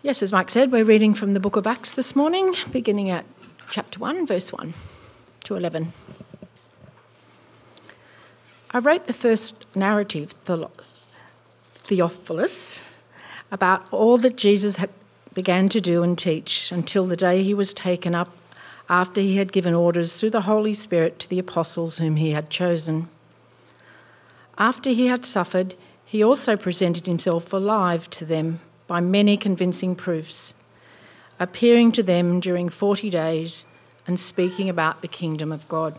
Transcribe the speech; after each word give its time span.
Yes, 0.00 0.22
as 0.22 0.30
Mike 0.30 0.48
said, 0.48 0.70
we're 0.70 0.84
reading 0.84 1.12
from 1.12 1.34
the 1.34 1.40
book 1.40 1.56
of 1.56 1.66
Acts 1.66 1.90
this 1.90 2.14
morning, 2.14 2.54
beginning 2.70 3.10
at 3.10 3.24
chapter 3.68 3.98
1, 3.98 4.28
verse 4.28 4.52
1 4.52 4.72
to 5.42 5.56
11. 5.56 5.92
I 8.70 8.78
wrote 8.78 9.08
the 9.08 9.12
first 9.12 9.64
narrative, 9.74 10.36
Theophilus, 11.72 12.80
about 13.50 13.92
all 13.92 14.18
that 14.18 14.36
Jesus 14.36 14.76
had 14.76 14.90
began 15.34 15.68
to 15.70 15.80
do 15.80 16.04
and 16.04 16.16
teach 16.16 16.70
until 16.70 17.04
the 17.04 17.16
day 17.16 17.42
he 17.42 17.52
was 17.52 17.74
taken 17.74 18.14
up 18.14 18.30
after 18.88 19.20
he 19.20 19.38
had 19.38 19.52
given 19.52 19.74
orders 19.74 20.16
through 20.16 20.30
the 20.30 20.42
Holy 20.42 20.74
Spirit 20.74 21.18
to 21.18 21.28
the 21.28 21.40
apostles 21.40 21.98
whom 21.98 22.14
he 22.14 22.30
had 22.30 22.50
chosen. 22.50 23.08
After 24.58 24.90
he 24.90 25.08
had 25.08 25.24
suffered, 25.24 25.74
he 26.04 26.22
also 26.22 26.56
presented 26.56 27.06
himself 27.06 27.52
alive 27.52 28.08
to 28.10 28.24
them 28.24 28.60
by 28.88 28.98
many 29.00 29.36
convincing 29.36 29.94
proofs, 29.94 30.54
appearing 31.38 31.92
to 31.92 32.02
them 32.02 32.40
during 32.40 32.68
40 32.68 33.10
days 33.10 33.64
and 34.08 34.18
speaking 34.18 34.68
about 34.68 35.02
the 35.02 35.08
kingdom 35.08 35.52
of 35.52 35.68
God. 35.68 35.94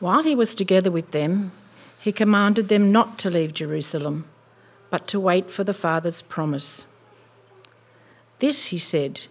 While 0.00 0.24
he 0.24 0.34
was 0.34 0.54
together 0.54 0.90
with 0.90 1.12
them, 1.12 1.52
he 2.00 2.10
commanded 2.10 2.68
them 2.68 2.90
not 2.90 3.18
to 3.20 3.30
leave 3.30 3.54
Jerusalem, 3.54 4.24
but 4.90 5.06
to 5.08 5.20
wait 5.20 5.50
for 5.50 5.62
the 5.62 5.74
Father's 5.74 6.22
promise. 6.22 6.86
This, 8.38 8.66
he 8.66 8.78
said, 8.78 9.22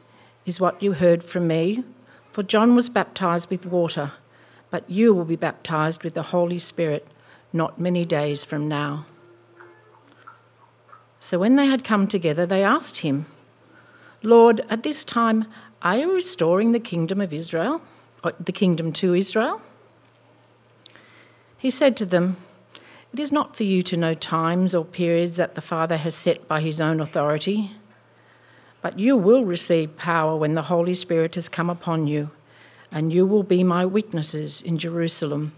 is 0.46 0.60
what 0.60 0.82
you 0.82 0.94
heard 0.94 1.24
from 1.24 1.48
me, 1.48 1.84
for 2.32 2.44
John 2.44 2.76
was 2.76 2.90
baptized 2.90 3.50
with 3.50 3.66
water, 3.66 4.12
but 4.70 4.90
you 4.90 5.14
will 5.14 5.26
be 5.26 5.36
baptized 5.36 6.04
with 6.04 6.14
the 6.14 6.24
Holy 6.24 6.58
Spirit 6.58 7.08
not 7.54 7.80
many 7.80 8.04
days 8.06 8.44
from 8.44 8.68
now. 8.68 9.06
So 11.20 11.40
when 11.40 11.56
they 11.56 11.66
had 11.66 11.84
come 11.84 12.08
together, 12.08 12.46
they 12.46 12.64
asked 12.64 13.00
him, 13.00 13.26
Lord, 14.22 14.62
at 14.70 14.84
this 14.84 15.04
time, 15.04 15.46
are 15.82 15.98
you 15.98 16.14
restoring 16.14 16.72
the 16.72 16.80
kingdom 16.80 17.22
of 17.22 17.34
Israel, 17.34 17.82
the 18.40 18.52
kingdom 18.52 18.92
to 18.94 19.14
Israel? 19.14 19.62
He 21.58 21.70
said 21.70 21.96
to 21.98 22.06
them, 22.06 22.38
It 23.14 23.20
is 23.20 23.32
not 23.32 23.56
for 23.56 23.64
you 23.64 23.82
to 23.84 23.98
know 23.98 24.14
times 24.14 24.76
or 24.76 24.86
periods 24.86 25.36
that 25.38 25.56
the 25.56 25.62
Father 25.62 25.98
has 25.98 26.16
set 26.16 26.48
by 26.48 26.62
his 26.62 26.82
own 26.82 27.00
authority, 27.00 27.72
but 28.82 29.00
you 29.00 29.18
will 29.18 29.46
receive 29.46 29.98
power 29.98 30.36
when 30.36 30.54
the 30.54 30.64
Holy 30.64 30.94
Spirit 30.94 31.36
has 31.36 31.50
come 31.50 31.70
upon 31.70 32.08
you, 32.08 32.30
and 32.92 33.12
you 33.12 33.26
will 33.26 33.44
be 33.44 33.64
my 33.64 33.86
witnesses 33.86 34.62
in 34.62 34.78
Jerusalem, 34.78 35.54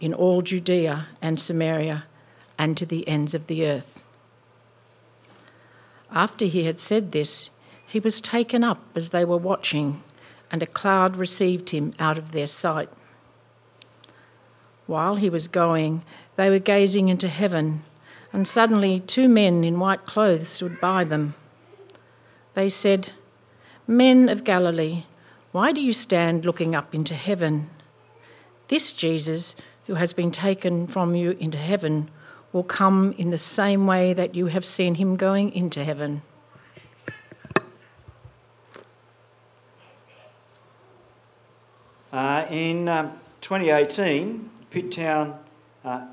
in 0.00 0.12
all 0.12 0.42
Judea 0.42 1.06
and 1.20 1.40
Samaria, 1.40 2.04
and 2.58 2.76
to 2.76 2.86
the 2.86 3.06
ends 3.06 3.34
of 3.34 3.46
the 3.46 3.66
earth. 3.66 3.91
After 6.14 6.44
he 6.44 6.64
had 6.64 6.78
said 6.78 7.12
this, 7.12 7.50
he 7.86 7.98
was 7.98 8.20
taken 8.20 8.62
up 8.62 8.82
as 8.94 9.10
they 9.10 9.24
were 9.24 9.38
watching, 9.38 10.02
and 10.50 10.62
a 10.62 10.66
cloud 10.66 11.16
received 11.16 11.70
him 11.70 11.94
out 11.98 12.18
of 12.18 12.32
their 12.32 12.46
sight. 12.46 12.90
While 14.86 15.16
he 15.16 15.30
was 15.30 15.48
going, 15.48 16.02
they 16.36 16.50
were 16.50 16.58
gazing 16.58 17.08
into 17.08 17.28
heaven, 17.28 17.82
and 18.32 18.46
suddenly 18.46 19.00
two 19.00 19.28
men 19.28 19.64
in 19.64 19.80
white 19.80 20.04
clothes 20.04 20.48
stood 20.48 20.80
by 20.80 21.04
them. 21.04 21.34
They 22.54 22.68
said, 22.68 23.12
Men 23.86 24.28
of 24.28 24.44
Galilee, 24.44 25.04
why 25.52 25.72
do 25.72 25.80
you 25.80 25.92
stand 25.92 26.44
looking 26.44 26.74
up 26.74 26.94
into 26.94 27.14
heaven? 27.14 27.70
This 28.68 28.92
Jesus, 28.92 29.56
who 29.86 29.94
has 29.94 30.12
been 30.12 30.30
taken 30.30 30.86
from 30.86 31.14
you 31.14 31.32
into 31.32 31.58
heaven, 31.58 32.10
will 32.52 32.62
come 32.62 33.14
in 33.16 33.30
the 33.30 33.38
same 33.38 33.86
way 33.86 34.12
that 34.12 34.34
you 34.34 34.46
have 34.46 34.64
seen 34.64 34.96
him 34.96 35.16
going 35.16 35.52
into 35.52 35.84
heaven. 35.84 36.22
Uh, 42.12 42.46
in 42.50 42.88
um, 42.88 43.12
2018, 43.40 44.50
Pitt 44.68 44.92
Town 44.92 45.38
uh, 45.82 46.04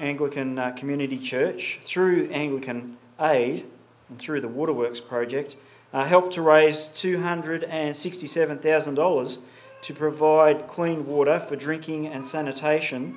Anglican 0.00 0.58
uh, 0.58 0.72
Community 0.72 1.18
Church, 1.18 1.78
through 1.84 2.30
Anglican 2.30 2.96
Aid 3.20 3.66
and 4.08 4.18
through 4.18 4.40
the 4.40 4.48
Waterworks 4.48 4.98
project, 4.98 5.56
uh, 5.92 6.06
helped 6.06 6.32
to 6.34 6.40
raise 6.40 6.88
$267,000 6.88 9.38
to 9.82 9.94
provide 9.94 10.66
clean 10.66 11.06
water 11.06 11.38
for 11.38 11.56
drinking 11.56 12.06
and 12.06 12.24
sanitation 12.24 13.14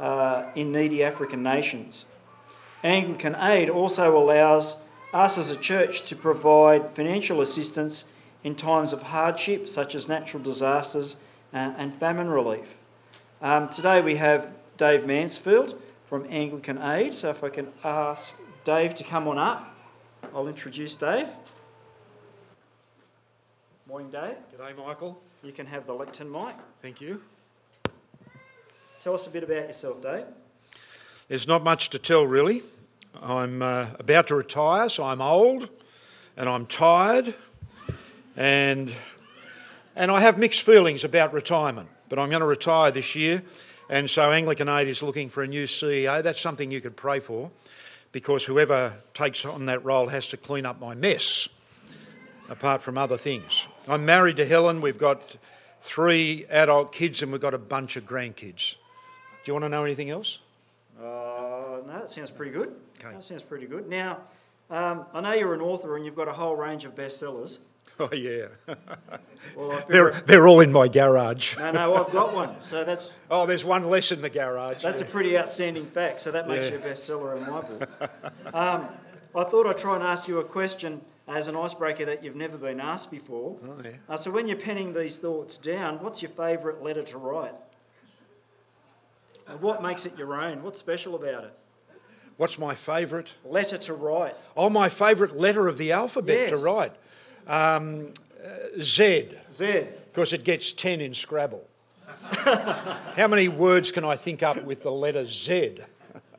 uh, 0.00 0.50
in 0.56 0.72
needy 0.72 1.04
African 1.04 1.42
nations. 1.42 2.06
Anglican 2.82 3.36
Aid 3.36 3.68
also 3.68 4.18
allows 4.18 4.82
us 5.12 5.36
as 5.36 5.50
a 5.50 5.56
church 5.56 6.06
to 6.06 6.16
provide 6.16 6.90
financial 6.90 7.40
assistance 7.40 8.10
in 8.42 8.54
times 8.54 8.92
of 8.92 9.02
hardship, 9.02 9.68
such 9.68 9.94
as 9.94 10.08
natural 10.08 10.42
disasters 10.42 11.16
uh, 11.52 11.74
and 11.76 11.94
famine 11.96 12.28
relief. 12.28 12.76
Um, 13.42 13.68
today 13.68 14.00
we 14.00 14.16
have 14.16 14.48
Dave 14.78 15.06
Mansfield 15.06 15.80
from 16.08 16.26
Anglican 16.30 16.78
Aid, 16.78 17.12
so 17.12 17.30
if 17.30 17.44
I 17.44 17.50
can 17.50 17.68
ask 17.84 18.34
Dave 18.64 18.94
to 18.94 19.04
come 19.04 19.28
on 19.28 19.38
up, 19.38 19.76
I'll 20.34 20.48
introduce 20.48 20.96
Dave. 20.96 21.28
Morning, 23.86 24.10
Dave. 24.10 24.36
G'day, 24.56 24.76
Michael. 24.76 25.20
You 25.42 25.52
can 25.52 25.66
have 25.66 25.86
the 25.86 25.92
lectern 25.92 26.30
mic. 26.30 26.54
Thank 26.80 27.00
you. 27.00 27.20
Tell 29.02 29.14
us 29.14 29.26
a 29.26 29.30
bit 29.30 29.42
about 29.42 29.66
yourself, 29.66 30.02
Dave. 30.02 30.26
There's 31.28 31.48
not 31.48 31.64
much 31.64 31.88
to 31.90 31.98
tell, 31.98 32.26
really. 32.26 32.62
I'm 33.22 33.62
uh, 33.62 33.86
about 33.98 34.26
to 34.26 34.34
retire, 34.34 34.90
so 34.90 35.04
I'm 35.04 35.22
old 35.22 35.70
and 36.36 36.50
I'm 36.50 36.66
tired, 36.66 37.34
and, 38.36 38.92
and 39.96 40.10
I 40.10 40.20
have 40.20 40.36
mixed 40.36 40.60
feelings 40.60 41.02
about 41.02 41.32
retirement. 41.32 41.88
But 42.10 42.18
I'm 42.18 42.28
going 42.28 42.40
to 42.40 42.46
retire 42.46 42.90
this 42.90 43.14
year, 43.14 43.42
and 43.88 44.10
so 44.10 44.32
Anglican 44.32 44.68
Aid 44.68 44.86
is 44.86 45.02
looking 45.02 45.30
for 45.30 45.42
a 45.42 45.48
new 45.48 45.64
CEO. 45.64 46.22
That's 46.22 46.40
something 46.40 46.70
you 46.70 46.82
could 46.82 46.96
pray 46.96 47.20
for, 47.20 47.50
because 48.12 48.44
whoever 48.44 48.92
takes 49.14 49.46
on 49.46 49.64
that 49.64 49.82
role 49.82 50.08
has 50.08 50.28
to 50.28 50.36
clean 50.36 50.66
up 50.66 50.78
my 50.78 50.94
mess, 50.94 51.48
apart 52.50 52.82
from 52.82 52.98
other 52.98 53.16
things. 53.16 53.64
I'm 53.88 54.04
married 54.04 54.36
to 54.36 54.44
Helen. 54.44 54.82
We've 54.82 54.98
got 54.98 55.22
three 55.80 56.44
adult 56.50 56.92
kids, 56.92 57.22
and 57.22 57.32
we've 57.32 57.40
got 57.40 57.54
a 57.54 57.58
bunch 57.58 57.96
of 57.96 58.04
grandkids. 58.04 58.74
Do 59.44 59.50
you 59.50 59.54
want 59.54 59.64
to 59.64 59.68
know 59.68 59.84
anything 59.84 60.10
else? 60.10 60.40
Uh, 60.98 61.02
no, 61.86 61.92
that 61.92 62.10
sounds 62.10 62.30
pretty 62.30 62.52
good. 62.52 62.74
Okay. 62.98 63.14
That 63.14 63.24
sounds 63.24 63.42
pretty 63.42 63.66
good. 63.66 63.88
Now, 63.88 64.18
um, 64.70 65.06
I 65.14 65.20
know 65.20 65.32
you're 65.32 65.54
an 65.54 65.62
author 65.62 65.96
and 65.96 66.04
you've 66.04 66.16
got 66.16 66.28
a 66.28 66.32
whole 66.32 66.56
range 66.56 66.84
of 66.84 66.94
bestsellers. 66.94 67.58
Oh 67.98 68.14
yeah, 68.14 68.46
well, 69.54 69.84
they're 69.86 70.12
they're 70.24 70.48
all 70.48 70.60
in 70.60 70.72
my 70.72 70.88
garage. 70.88 71.58
no, 71.58 71.70
no, 71.70 71.94
I've 71.96 72.10
got 72.10 72.32
one. 72.32 72.54
So 72.62 72.82
that's 72.82 73.10
oh, 73.30 73.44
there's 73.44 73.62
one 73.62 73.90
less 73.90 74.10
in 74.10 74.22
the 74.22 74.30
garage. 74.30 74.82
That's 74.82 75.00
yeah. 75.00 75.06
a 75.06 75.10
pretty 75.10 75.36
outstanding 75.36 75.84
fact. 75.84 76.22
So 76.22 76.30
that 76.30 76.48
makes 76.48 76.64
yeah. 76.64 76.72
you 76.72 76.78
a 76.78 76.80
bestseller 76.80 77.36
in 77.36 77.42
my 77.42 77.60
book. 77.60 78.54
Um, 78.54 78.88
I 79.36 79.44
thought 79.44 79.66
I'd 79.66 79.76
try 79.76 79.96
and 79.96 80.02
ask 80.02 80.26
you 80.28 80.38
a 80.38 80.44
question 80.44 81.02
as 81.28 81.46
an 81.46 81.56
icebreaker 81.56 82.06
that 82.06 82.24
you've 82.24 82.36
never 82.36 82.56
been 82.56 82.80
asked 82.80 83.10
before. 83.10 83.58
Oh, 83.62 83.76
yeah. 83.84 83.90
Uh, 84.08 84.16
so 84.16 84.30
when 84.30 84.48
you're 84.48 84.56
penning 84.56 84.94
these 84.94 85.18
thoughts 85.18 85.58
down, 85.58 86.02
what's 86.02 86.22
your 86.22 86.30
favourite 86.30 86.82
letter 86.82 87.02
to 87.02 87.18
write? 87.18 87.54
And 89.50 89.60
what 89.60 89.82
makes 89.82 90.06
it 90.06 90.16
your 90.16 90.40
own? 90.40 90.62
What's 90.62 90.78
special 90.78 91.16
about 91.16 91.44
it? 91.44 91.52
What's 92.36 92.56
my 92.56 92.74
favourite? 92.74 93.26
Letter 93.44 93.76
to 93.78 93.94
write. 93.94 94.36
Oh, 94.56 94.70
my 94.70 94.88
favourite 94.88 95.36
letter 95.36 95.66
of 95.66 95.76
the 95.76 95.92
alphabet 95.92 96.50
yes. 96.50 96.50
to 96.50 96.64
write. 96.64 96.92
Um, 97.46 98.12
uh, 98.42 98.80
Z. 98.80 99.30
Z. 99.52 99.84
Because 100.08 100.32
it 100.32 100.44
gets 100.44 100.72
10 100.72 101.00
in 101.00 101.14
Scrabble. 101.14 101.66
How 102.32 103.26
many 103.28 103.48
words 103.48 103.90
can 103.90 104.04
I 104.04 104.16
think 104.16 104.42
up 104.42 104.62
with 104.62 104.82
the 104.82 104.92
letter 104.92 105.26
Z? 105.26 105.78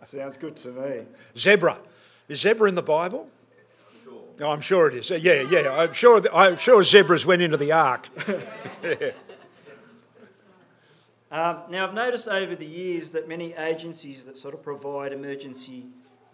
Sounds 0.06 0.38
good 0.38 0.56
to 0.58 0.70
me. 0.70 1.02
Zebra. 1.38 1.80
Is 2.28 2.40
zebra 2.40 2.70
in 2.70 2.76
the 2.76 2.82
Bible? 2.82 3.30
Sure. 4.04 4.14
Oh, 4.40 4.52
I'm 4.52 4.62
sure 4.62 4.88
it 4.88 4.96
is. 4.96 5.10
Yeah, 5.10 5.42
yeah. 5.42 5.76
I'm 5.78 5.94
sure. 5.94 6.22
I'm 6.34 6.58
sure 6.58 6.84
zebras 6.84 7.26
went 7.26 7.42
into 7.42 7.58
the 7.58 7.74
ark. 7.74 8.08
yeah. 8.84 9.12
Um, 11.32 11.60
now, 11.70 11.88
I've 11.88 11.94
noticed 11.94 12.28
over 12.28 12.56
the 12.56 12.66
years 12.66 13.10
that 13.12 13.30
many 13.30 13.54
agencies 13.54 14.26
that 14.26 14.38
sort 14.38 14.54
of 14.54 14.62
provide 14.62 15.14
emergency 15.14 15.86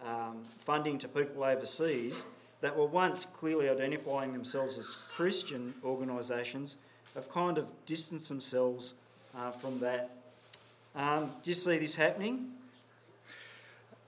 um, 0.04 0.38
funding 0.58 0.98
to 0.98 1.08
people 1.08 1.44
overseas 1.44 2.24
that 2.60 2.76
were 2.76 2.86
once 2.86 3.24
clearly 3.24 3.68
identifying 3.68 4.32
themselves 4.32 4.76
as 4.76 4.96
Christian 5.14 5.72
organisations 5.84 6.74
have 7.14 7.30
kind 7.30 7.58
of 7.58 7.66
distanced 7.86 8.28
themselves 8.28 8.94
uh, 9.36 9.52
from 9.52 9.78
that. 9.78 10.10
Um, 10.96 11.26
do 11.44 11.50
you 11.50 11.54
see 11.54 11.78
this 11.78 11.94
happening? 11.94 12.50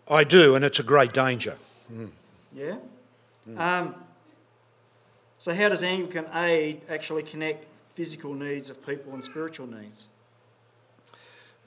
I 0.08 0.25
do, 0.25 0.56
and 0.56 0.64
it's 0.64 0.81
a 0.81 0.82
great 0.82 1.12
danger. 1.12 1.56
Mm. 1.92 2.10
Yeah? 2.52 2.76
Mm. 3.48 3.94
so, 5.38 5.54
how 5.54 5.69
does 5.69 5.84
Anglican 5.84 6.26
aid 6.34 6.81
actually 6.88 7.22
connect 7.22 7.64
physical 7.94 8.34
needs 8.34 8.70
of 8.70 8.84
people 8.84 9.14
and 9.14 9.22
spiritual 9.22 9.69
needs? 9.69 10.06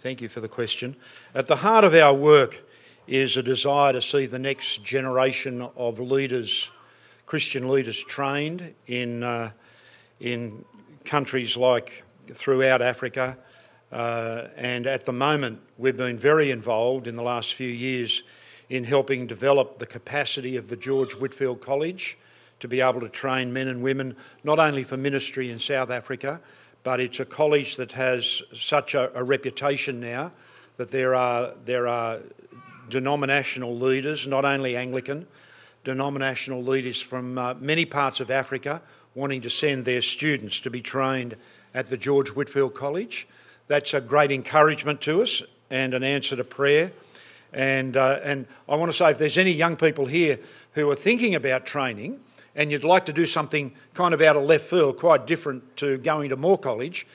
Thank 0.03 0.19
you 0.19 0.27
for 0.27 0.41
the 0.41 0.50
question. 0.50 0.97
At 1.33 1.47
the 1.47 1.55
heart 1.55 1.85
of 1.85 1.94
our 1.94 2.13
work 2.13 2.61
is 3.07 3.38
a 3.38 3.41
desire 3.41 3.94
to 3.94 4.01
see 4.01 4.25
the 4.25 4.38
next 4.38 4.83
generation 4.83 5.61
of 5.77 5.97
leaders 5.97 6.69
Christian 7.25 7.69
leaders 7.69 8.03
trained 8.03 8.75
in, 8.85 9.23
uh, 9.23 9.51
in 10.19 10.65
countries 11.05 11.55
like 11.55 12.03
throughout 12.33 12.81
Africa. 12.81 13.38
Uh, 13.94 14.47
and 14.57 14.88
at 14.88 15.05
the 15.05 15.13
moment, 15.13 15.61
we've 15.77 15.95
been 15.95 16.19
very 16.19 16.51
involved 16.51 17.07
in 17.07 17.15
the 17.15 17.23
last 17.23 17.53
few 17.53 17.69
years 17.69 18.23
in 18.69 18.83
helping 18.83 19.25
develop 19.25 19.79
the 19.79 19.85
capacity 19.85 20.57
of 20.57 20.67
the 20.67 20.75
George 20.75 21.13
Whitefield 21.13 21.61
College 21.61 22.17
to 22.59 22.67
be 22.67 22.81
able 22.81 22.99
to 22.99 23.09
train 23.09 23.53
men 23.53 23.69
and 23.69 23.81
women 23.81 24.17
not 24.44 24.59
only 24.59 24.83
for 24.83 24.97
ministry 24.97 25.49
in 25.49 25.59
South 25.59 25.89
Africa, 25.89 26.41
but 26.83 27.00
it's 27.00 27.19
a 27.19 27.25
college 27.25 27.77
that 27.77 27.94
has 27.94 28.41
such 28.53 28.94
a, 28.94 29.12
a 29.18 29.24
reputation 29.24 30.00
now 30.00 30.31
that 30.77 30.91
there 30.91 31.15
are, 31.15 31.53
there 31.65 31.88
are 31.88 32.19
denominational 32.89 33.77
leaders, 33.77 34.27
not 34.27 34.45
only 34.45 34.75
Anglican, 34.75 35.27
denominational 35.83 36.63
leaders 36.63 37.01
from 37.01 37.38
uh, 37.38 37.53
many 37.56 37.85
parts 37.85 38.19
of 38.19 38.31
Africa 38.31 38.81
wanting 39.15 39.41
to 39.41 39.50
send 39.50 39.85
their 39.85 40.01
students 40.01 40.59
to 40.62 40.69
be 40.69 40.81
trained 40.81 41.35
at 41.74 41.88
the 41.89 41.97
George 41.97 42.30
Whitefield 42.30 42.74
College. 42.74 43.27
That's 43.68 43.94
a 43.94 44.01
great 44.01 44.31
encouragement 44.31 45.01
to 45.01 45.21
us 45.21 45.41
and 45.69 45.94
an 45.94 46.03
answer 46.03 46.35
to 46.35 46.44
prayer. 46.44 46.91
And, 47.53 47.95
uh, 47.95 48.19
and 48.24 48.47
I 48.68 48.75
want 48.75 48.91
to 48.91 48.97
say 48.97 49.12
if 49.12 49.18
there's 49.18 49.38
any 49.38 49.51
young 49.51 49.75
people 49.75 50.06
here 50.06 50.39
who 50.74 50.89
are 50.89 50.95
thinking 50.95 51.35
about 51.35 51.65
training 51.65 52.19
and 52.55 52.71
you'd 52.71 52.83
like 52.83 53.05
to 53.07 53.13
do 53.13 53.25
something 53.25 53.73
kind 53.94 54.13
of 54.13 54.21
out 54.21 54.35
of 54.35 54.44
left 54.44 54.65
field, 54.65 54.97
quite 54.97 55.25
different 55.25 55.77
to 55.77 55.97
going 55.97 56.29
to 56.29 56.35
Moore 56.35 56.57
College, 56.57 57.07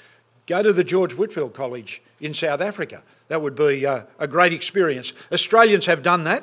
go 0.46 0.62
to 0.62 0.72
the 0.72 0.84
George 0.84 1.14
Whitefield 1.14 1.54
College 1.54 2.02
in 2.20 2.34
South 2.34 2.60
Africa. 2.60 3.02
That 3.28 3.42
would 3.42 3.54
be 3.54 3.86
uh, 3.86 4.02
a 4.18 4.26
great 4.26 4.52
experience. 4.52 5.12
Australians 5.32 5.86
have 5.86 6.02
done 6.02 6.24
that 6.24 6.42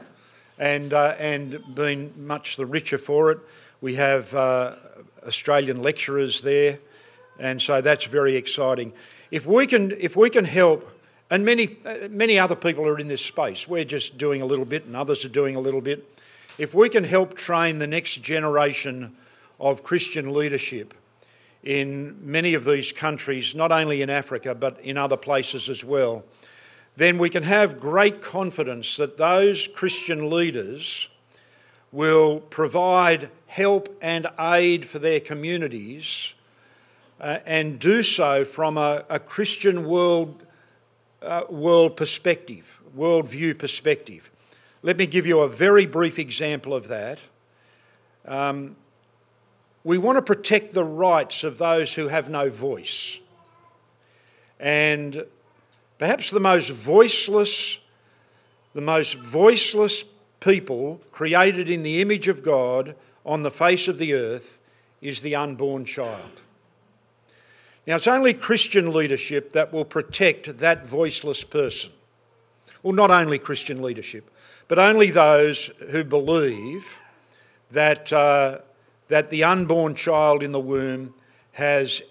and, 0.58 0.94
uh, 0.94 1.16
and 1.20 1.62
been 1.76 2.14
much 2.18 2.56
the 2.56 2.66
richer 2.66 2.98
for 2.98 3.32
it. 3.32 3.40
We 3.82 3.96
have 3.96 4.34
uh, 4.34 4.76
Australian 5.28 5.82
lecturers 5.82 6.42
there, 6.42 6.80
and 7.40 7.62
so 7.62 7.82
that's 7.82 8.06
very 8.06 8.36
exciting. 8.36 8.94
If 9.32 9.46
we 9.46 9.68
can, 9.68 9.92
if 9.92 10.16
we 10.16 10.30
can 10.30 10.46
help, 10.46 10.90
and 11.30 11.44
many, 11.44 11.78
uh, 11.86 12.08
many 12.10 12.40
other 12.40 12.56
people 12.56 12.88
are 12.88 13.00
in 13.00 13.08
this 13.08 13.22
space, 13.22 13.68
we're 13.68 13.84
just 13.84 14.18
doing 14.18 14.42
a 14.42 14.46
little 14.46 14.66
bit, 14.66 14.86
and 14.86 14.96
others 14.96 15.26
are 15.26 15.30
doing 15.30 15.56
a 15.56 15.60
little 15.60 15.82
bit. 15.82 16.15
If 16.58 16.74
we 16.74 16.88
can 16.88 17.04
help 17.04 17.36
train 17.36 17.80
the 17.80 17.88
next 17.88 18.22
generation 18.22 19.14
of 19.60 19.84
Christian 19.84 20.34
leadership 20.34 20.94
in 21.64 22.18
many 22.22 22.54
of 22.54 22.64
these 22.64 22.94
countries, 22.94 23.54
not 23.54 23.74
only 23.74 24.02
in 24.02 24.10
Africa 24.10 24.56
but 24.56 24.80
in 24.80 24.98
other 24.98 25.18
places 25.18 25.68
as 25.68 25.84
well, 25.84 26.24
then 26.96 27.18
we 27.18 27.30
can 27.30 27.44
have 27.44 27.80
great 27.80 28.22
confidence 28.22 28.96
that 28.96 29.18
those 29.18 29.68
Christian 29.68 30.30
leaders 30.30 31.10
will 31.92 32.40
provide 32.40 33.30
help 33.48 33.98
and 34.02 34.28
aid 34.40 34.88
for 34.88 35.00
their 35.00 35.20
communities 35.20 36.34
uh, 37.20 37.40
and 37.46 37.80
do 37.80 38.02
so 38.02 38.46
from 38.46 38.78
a, 38.78 39.04
a 39.10 39.20
Christian 39.20 39.86
world, 39.86 40.46
uh, 41.22 41.44
world 41.50 41.98
perspective, 41.98 42.80
worldview 42.96 43.58
perspective. 43.58 44.32
Let 44.86 44.98
me 44.98 45.08
give 45.08 45.26
you 45.26 45.40
a 45.40 45.50
very 45.50 45.88
brief 45.88 46.20
example 46.20 46.72
of 46.76 46.90
that. 46.90 47.18
Um, 48.24 48.76
we 49.84 49.98
want 49.98 50.20
to 50.20 50.22
protect 50.22 50.76
the 50.76 50.84
rights 50.84 51.44
of 51.44 51.58
those 51.58 51.92
who 51.96 52.08
have 52.08 52.30
no 52.30 52.52
voice. 52.52 53.20
And 54.60 55.26
perhaps 55.98 56.30
the 56.30 56.40
most 56.40 56.70
voiceless, 56.70 57.80
the 58.76 58.82
most 58.82 59.16
voiceless 59.16 60.04
people 60.40 61.02
created 61.12 61.68
in 61.68 61.82
the 61.82 62.00
image 62.00 62.28
of 62.28 62.44
God 62.44 62.96
on 63.26 63.42
the 63.42 63.50
face 63.50 63.88
of 63.88 63.98
the 63.98 64.14
earth 64.14 64.60
is 65.02 65.22
the 65.22 65.36
unborn 65.36 65.86
child. 65.86 66.44
Now, 67.88 67.96
it's 67.96 68.06
only 68.06 68.36
Christian 68.36 68.94
leadership 68.94 69.54
that 69.54 69.74
will 69.74 69.84
protect 69.84 70.60
that 70.60 70.86
voiceless 70.86 71.44
person. 71.44 71.92
Well, 72.84 72.94
not 72.94 73.10
only 73.10 73.40
Christian 73.40 73.82
leadership, 73.82 74.30
but 74.68 74.80
only 74.80 75.12
those 75.12 75.68
who 75.92 76.04
believe 76.04 76.98
that, 77.72 78.12
uh, 78.12 78.60
that 79.10 79.30
the 79.30 79.44
unborn 79.44 79.96
child 79.96 80.42
in 80.42 80.52
the 80.52 80.60
womb 80.60 81.14
has 81.52 82.02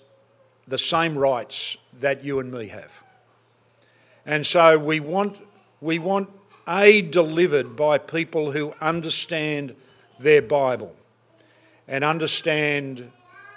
the 0.67 0.79
same 0.79 1.17
rights 1.17 1.77
that 2.01 2.25
you 2.25 2.41
and 2.41 2.53
me 2.53 2.69
have. 2.69 2.93
And 4.27 4.47
so 4.47 4.79
we 4.79 5.01
want, 5.01 5.37
we 5.81 5.99
want 5.99 6.31
aid 6.69 7.11
delivered 7.11 7.77
by 7.77 7.99
people 7.99 8.53
who 8.53 8.73
understand 8.81 9.75
their 10.19 10.41
Bible 10.41 10.95
and 11.87 12.03
understand 12.03 13.11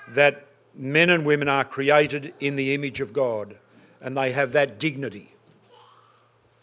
that 0.10 0.46
men 0.76 1.10
and 1.10 1.26
women 1.26 1.48
are 1.48 1.64
created 1.64 2.34
in 2.40 2.56
the 2.56 2.74
image 2.74 3.00
of 3.00 3.14
God 3.14 3.56
and 4.02 4.18
they 4.18 4.32
have 4.32 4.52
that 4.54 4.80
dignity. 4.80 5.32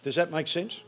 Does 0.03 0.17
that 0.17 0.31
make 0.31 0.49
sense? 0.49 0.81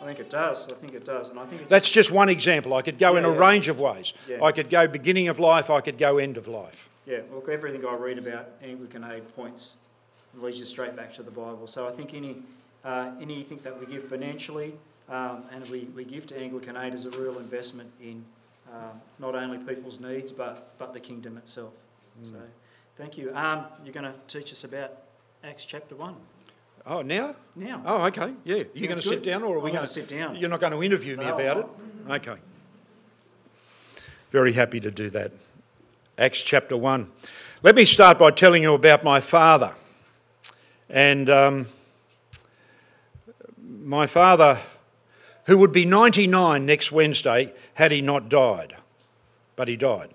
I 0.00 0.04
think 0.04 0.20
it 0.20 0.30
does. 0.30 0.70
I 0.70 0.74
think 0.76 0.94
it 0.94 1.04
does, 1.04 1.28
and 1.30 1.38
I 1.38 1.46
think 1.46 1.68
that's 1.68 1.90
just 1.90 2.10
one 2.10 2.28
example. 2.28 2.74
I 2.74 2.82
could 2.82 2.98
go 2.98 3.12
yeah, 3.12 3.18
in 3.18 3.24
a 3.24 3.32
yeah. 3.32 3.38
range 3.38 3.68
of 3.68 3.80
ways. 3.80 4.12
Yeah. 4.28 4.42
I 4.42 4.52
could 4.52 4.70
go 4.70 4.86
beginning 4.86 5.28
of 5.28 5.38
life. 5.38 5.70
I 5.70 5.80
could 5.80 5.98
go 5.98 6.18
end 6.18 6.36
of 6.36 6.46
life. 6.46 6.88
Yeah. 7.06 7.20
Look, 7.32 7.48
everything 7.48 7.84
I 7.84 7.94
read 7.96 8.18
about 8.18 8.48
Anglican 8.62 9.02
aid 9.04 9.34
points 9.34 9.74
leads 10.36 10.58
you 10.58 10.64
straight 10.64 10.94
back 10.94 11.12
to 11.14 11.22
the 11.22 11.30
Bible. 11.30 11.66
So 11.66 11.88
I 11.88 11.90
think 11.90 12.14
any 12.14 12.36
uh, 12.84 13.10
anything 13.20 13.58
that 13.64 13.78
we 13.78 13.86
give 13.86 14.04
financially 14.04 14.74
um, 15.08 15.42
and 15.52 15.68
we, 15.70 15.88
we 15.96 16.04
give 16.04 16.26
to 16.28 16.38
Anglican 16.38 16.76
aid 16.76 16.94
is 16.94 17.04
a 17.04 17.10
real 17.10 17.38
investment 17.38 17.90
in 18.00 18.24
um, 18.70 19.00
not 19.18 19.34
only 19.34 19.58
people's 19.58 20.00
needs 20.00 20.30
but 20.32 20.72
but 20.78 20.92
the 20.92 21.00
kingdom 21.00 21.36
itself. 21.38 21.72
Mm. 22.22 22.32
So 22.32 22.38
thank 22.96 23.18
you. 23.18 23.34
Um, 23.34 23.64
you're 23.84 23.94
going 23.94 24.12
to 24.12 24.14
teach 24.28 24.52
us 24.52 24.64
about 24.64 24.92
Acts 25.42 25.64
chapter 25.64 25.96
one. 25.96 26.16
Oh, 26.86 27.02
now? 27.02 27.36
Now. 27.54 27.82
Oh, 27.84 28.04
okay. 28.06 28.32
Yeah. 28.44 28.64
You're 28.74 28.88
going 28.88 29.00
to 29.00 29.06
sit 29.06 29.22
down, 29.22 29.42
or 29.42 29.56
are 29.56 29.60
we 29.60 29.70
going 29.70 29.82
to 29.82 29.86
sit 29.86 30.08
down? 30.08 30.36
You're 30.36 30.48
not 30.48 30.60
going 30.60 30.72
to 30.72 30.82
interview 30.82 31.16
me 31.16 31.24
no, 31.24 31.34
about 31.34 31.56
it. 31.58 31.66
Okay. 32.10 32.40
Very 34.30 34.52
happy 34.52 34.80
to 34.80 34.90
do 34.90 35.10
that. 35.10 35.32
Acts 36.16 36.42
chapter 36.42 36.76
one. 36.76 37.10
Let 37.62 37.74
me 37.74 37.84
start 37.84 38.18
by 38.18 38.30
telling 38.30 38.62
you 38.62 38.74
about 38.74 39.04
my 39.04 39.20
father. 39.20 39.74
And 40.88 41.28
um, 41.28 41.66
my 43.82 44.06
father, 44.06 44.58
who 45.46 45.58
would 45.58 45.72
be 45.72 45.84
99 45.84 46.64
next 46.64 46.92
Wednesday 46.92 47.52
had 47.74 47.90
he 47.92 48.00
not 48.00 48.28
died, 48.28 48.76
but 49.56 49.68
he 49.68 49.76
died 49.76 50.10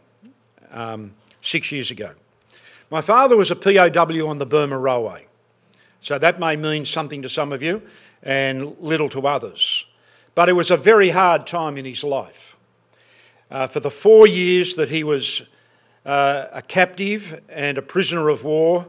um, 0.72 1.14
six 1.42 1.72
years 1.72 1.92
ago. 1.92 2.12
My 2.92 3.02
father 3.02 3.36
was 3.36 3.50
a 3.50 3.56
POW 3.56 4.28
on 4.28 4.38
the 4.38 4.46
Burma 4.46 4.78
Railway. 4.78 5.26
So 6.04 6.20
that 6.20 6.38
may 6.38 6.58
mean 6.58 6.86
something 6.86 7.22
to 7.22 7.30
some 7.30 7.54
of 7.54 7.64
you 7.64 7.82
and 8.22 8.78
little 8.80 9.08
to 9.10 9.26
others. 9.26 9.86
But 10.36 10.50
it 10.50 10.54
was 10.54 10.70
a 10.70 10.76
very 10.76 11.10
hard 11.10 11.48
time 11.48 11.78
in 11.78 11.86
his 11.86 12.04
life. 12.04 12.58
Uh, 13.50 13.68
for 13.68 13.80
the 13.80 13.90
four 13.90 14.28
years 14.28 14.76
that 14.76 14.90
he 14.90 15.06
was 15.06 15.44
uh, 16.06 16.48
a 16.52 16.62
captive 16.62 17.40
and 17.48 17.78
a 17.78 17.82
prisoner 17.82 18.28
of 18.28 18.44
war, 18.44 18.86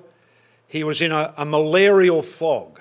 he 0.67 0.83
was 0.83 1.01
in 1.01 1.13
a, 1.13 1.33
a, 1.37 1.45
malarial 1.45 2.21
fog. 2.21 2.81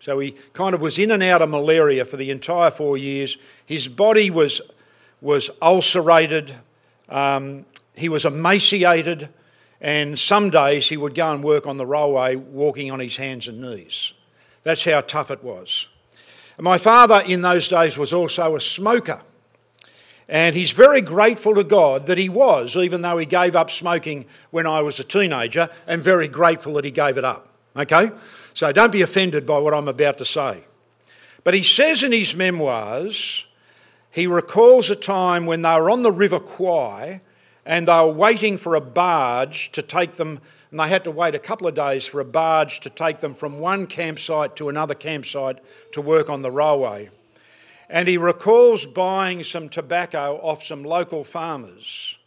So 0.00 0.18
he 0.18 0.32
kind 0.52 0.74
of 0.74 0.82
was 0.82 0.98
in 0.98 1.10
and 1.10 1.22
out 1.22 1.40
of 1.40 1.48
malaria 1.48 2.04
for 2.04 2.18
the 2.18 2.30
entire 2.30 2.70
four 2.70 2.98
years. 2.98 3.38
His 3.64 3.88
body 3.88 4.28
was, 4.28 4.60
was 5.22 5.48
ulcerated, 5.62 6.54
um, 7.08 7.64
he 7.94 8.10
was 8.10 8.26
emaciated, 8.26 9.30
and 9.82 10.16
some 10.16 10.48
days 10.48 10.88
he 10.88 10.96
would 10.96 11.14
go 11.14 11.34
and 11.34 11.42
work 11.42 11.66
on 11.66 11.76
the 11.76 11.84
railway 11.84 12.36
walking 12.36 12.92
on 12.92 13.00
his 13.00 13.16
hands 13.16 13.48
and 13.48 13.60
knees. 13.60 14.12
That's 14.62 14.84
how 14.84 15.00
tough 15.00 15.32
it 15.32 15.42
was. 15.42 15.88
My 16.58 16.78
father 16.78 17.20
in 17.26 17.42
those 17.42 17.66
days 17.66 17.98
was 17.98 18.12
also 18.12 18.54
a 18.54 18.60
smoker. 18.60 19.20
And 20.28 20.54
he's 20.54 20.70
very 20.70 21.00
grateful 21.00 21.56
to 21.56 21.64
God 21.64 22.06
that 22.06 22.16
he 22.16 22.28
was, 22.28 22.76
even 22.76 23.02
though 23.02 23.18
he 23.18 23.26
gave 23.26 23.56
up 23.56 23.72
smoking 23.72 24.26
when 24.52 24.68
I 24.68 24.80
was 24.82 25.00
a 25.00 25.04
teenager, 25.04 25.68
and 25.88 26.00
very 26.00 26.28
grateful 26.28 26.74
that 26.74 26.84
he 26.84 26.92
gave 26.92 27.18
it 27.18 27.24
up. 27.24 27.48
Okay? 27.76 28.10
So 28.54 28.70
don't 28.70 28.92
be 28.92 29.02
offended 29.02 29.46
by 29.46 29.58
what 29.58 29.74
I'm 29.74 29.88
about 29.88 30.16
to 30.18 30.24
say. 30.24 30.62
But 31.42 31.54
he 31.54 31.64
says 31.64 32.04
in 32.04 32.12
his 32.12 32.36
memoirs, 32.36 33.46
he 34.12 34.28
recalls 34.28 34.90
a 34.90 34.96
time 34.96 35.44
when 35.44 35.62
they 35.62 35.74
were 35.74 35.90
on 35.90 36.04
the 36.04 36.12
River 36.12 36.38
Kwai 36.38 37.20
and 37.64 37.88
they 37.88 37.94
were 37.94 38.12
waiting 38.12 38.58
for 38.58 38.74
a 38.74 38.80
barge 38.80 39.70
to 39.72 39.82
take 39.82 40.12
them, 40.12 40.40
and 40.70 40.80
they 40.80 40.88
had 40.88 41.04
to 41.04 41.10
wait 41.10 41.34
a 41.34 41.38
couple 41.38 41.66
of 41.66 41.74
days 41.74 42.06
for 42.06 42.20
a 42.20 42.24
barge 42.24 42.80
to 42.80 42.90
take 42.90 43.20
them 43.20 43.34
from 43.34 43.60
one 43.60 43.86
campsite 43.86 44.56
to 44.56 44.68
another 44.68 44.94
campsite 44.94 45.58
to 45.92 46.00
work 46.00 46.28
on 46.28 46.42
the 46.42 46.50
railway. 46.50 47.10
And 47.88 48.08
he 48.08 48.16
recalls 48.16 48.86
buying 48.86 49.44
some 49.44 49.68
tobacco 49.68 50.40
off 50.42 50.64
some 50.64 50.82
local 50.82 51.24
farmers 51.24 52.18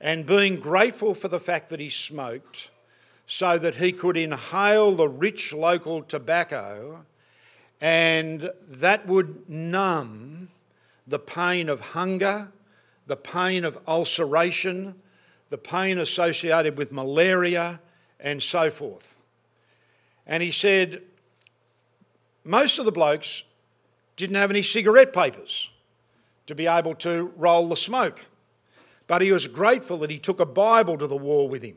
and 0.00 0.26
being 0.26 0.56
grateful 0.56 1.14
for 1.14 1.28
the 1.28 1.40
fact 1.40 1.70
that 1.70 1.80
he 1.80 1.90
smoked 1.90 2.70
so 3.26 3.58
that 3.58 3.76
he 3.76 3.92
could 3.92 4.16
inhale 4.16 4.94
the 4.94 5.08
rich 5.08 5.52
local 5.52 6.02
tobacco 6.02 7.04
and 7.80 8.50
that 8.68 9.06
would 9.06 9.48
numb 9.48 10.48
the 11.06 11.18
pain 11.18 11.68
of 11.68 11.80
hunger 11.80 12.48
the 13.12 13.16
pain 13.16 13.66
of 13.66 13.78
ulceration, 13.86 14.94
the 15.50 15.58
pain 15.58 15.98
associated 15.98 16.78
with 16.78 16.92
malaria, 16.92 17.78
and 18.18 18.42
so 18.42 18.70
forth. 18.70 19.18
And 20.26 20.42
he 20.42 20.50
said, 20.50 21.02
most 22.42 22.78
of 22.78 22.86
the 22.86 22.90
blokes 22.90 23.42
didn't 24.16 24.36
have 24.36 24.48
any 24.48 24.62
cigarette 24.62 25.12
papers 25.12 25.68
to 26.46 26.54
be 26.54 26.66
able 26.66 26.94
to 26.94 27.34
roll 27.36 27.68
the 27.68 27.76
smoke. 27.76 28.18
But 29.08 29.20
he 29.20 29.30
was 29.30 29.46
grateful 29.46 29.98
that 29.98 30.08
he 30.08 30.18
took 30.18 30.40
a 30.40 30.46
Bible 30.46 30.96
to 30.96 31.06
the 31.06 31.14
war 31.14 31.50
with 31.50 31.62
him. 31.62 31.76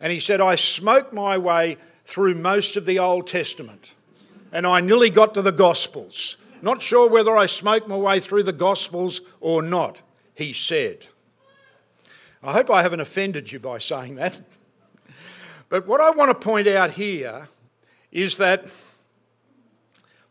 And 0.00 0.10
he 0.10 0.18
said, 0.18 0.40
I 0.40 0.56
smoked 0.56 1.12
my 1.12 1.38
way 1.38 1.76
through 2.04 2.34
most 2.34 2.74
of 2.74 2.84
the 2.84 2.98
Old 2.98 3.28
Testament 3.28 3.92
and 4.50 4.66
I 4.66 4.80
nearly 4.80 5.08
got 5.08 5.34
to 5.34 5.42
the 5.42 5.52
Gospels. 5.52 6.36
Not 6.62 6.82
sure 6.82 7.08
whether 7.08 7.36
I 7.36 7.46
smoked 7.46 7.86
my 7.86 7.96
way 7.96 8.18
through 8.18 8.42
the 8.42 8.52
Gospels 8.52 9.20
or 9.40 9.62
not, 9.62 10.00
he 10.34 10.52
said. 10.52 11.06
I 12.42 12.52
hope 12.52 12.70
I 12.70 12.82
haven't 12.82 13.00
offended 13.00 13.52
you 13.52 13.58
by 13.58 13.78
saying 13.78 14.16
that. 14.16 14.40
But 15.68 15.86
what 15.86 16.00
I 16.00 16.10
want 16.10 16.30
to 16.30 16.34
point 16.34 16.66
out 16.66 16.90
here 16.90 17.48
is 18.10 18.36
that 18.36 18.66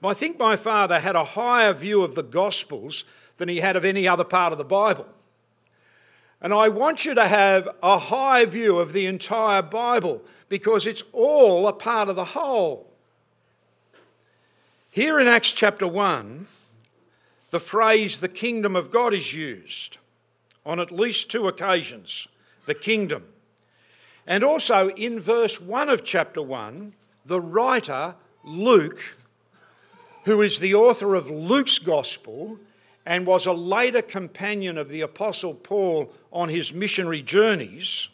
I 0.04 0.14
think 0.14 0.38
my 0.38 0.56
father 0.56 1.00
had 1.00 1.16
a 1.16 1.24
higher 1.24 1.74
view 1.74 2.04
of 2.04 2.16
the 2.16 2.24
Gospels 2.24 3.04
than 3.38 3.50
he 3.50 3.58
had 3.58 3.76
of 3.76 3.86
any 3.86 4.08
other 4.08 4.24
part 4.24 4.52
of 4.52 4.58
the 4.58 4.66
Bible. 4.66 5.08
And 6.42 6.54
I 6.54 6.70
want 6.70 7.06
you 7.06 7.14
to 7.14 7.28
have 7.28 7.70
a 7.84 8.00
high 8.00 8.46
view 8.46 8.80
of 8.80 8.94
the 8.94 9.06
entire 9.06 9.62
Bible 9.62 10.24
because 10.50 10.86
it's 10.86 11.04
all 11.14 11.68
a 11.68 11.74
part 11.74 12.10
of 12.10 12.16
the 12.16 12.26
whole. 12.26 12.92
Here 14.90 15.20
in 15.20 15.28
Acts 15.28 15.52
chapter 15.52 15.88
1, 15.88 16.48
the 17.52 17.60
phrase 17.60 18.20
the 18.20 18.30
kingdom 18.30 18.76
of 18.76 18.92
God 18.92 19.14
is 19.14 19.34
used 19.34 19.98
on 20.66 20.80
at 20.80 20.92
least 20.92 21.30
two 21.30 21.48
occasions 21.48 22.28
the 22.66 22.76
kingdom. 22.76 23.26
And 24.28 24.44
also 24.44 24.90
in 24.90 25.20
verse 25.20 25.60
1 25.60 25.90
of 25.90 26.06
chapter 26.06 26.42
1, 26.42 26.94
the 27.26 27.42
writer, 27.42 28.16
Luke, 28.44 29.18
who 30.26 30.42
is 30.42 30.60
the 30.60 30.76
author 30.76 31.16
of 31.16 31.30
Luke's 31.30 31.80
gospel, 31.80 32.60
and 33.06 33.26
was 33.26 33.48
a 33.48 33.54
later 33.54 34.02
companion 34.02 34.78
of 34.78 34.90
the 34.90 35.02
Apostle 35.02 35.56
Paul 35.56 36.14
on 36.32 36.50
his 36.50 36.72
missionary 36.72 37.24
journeys, 37.24 38.10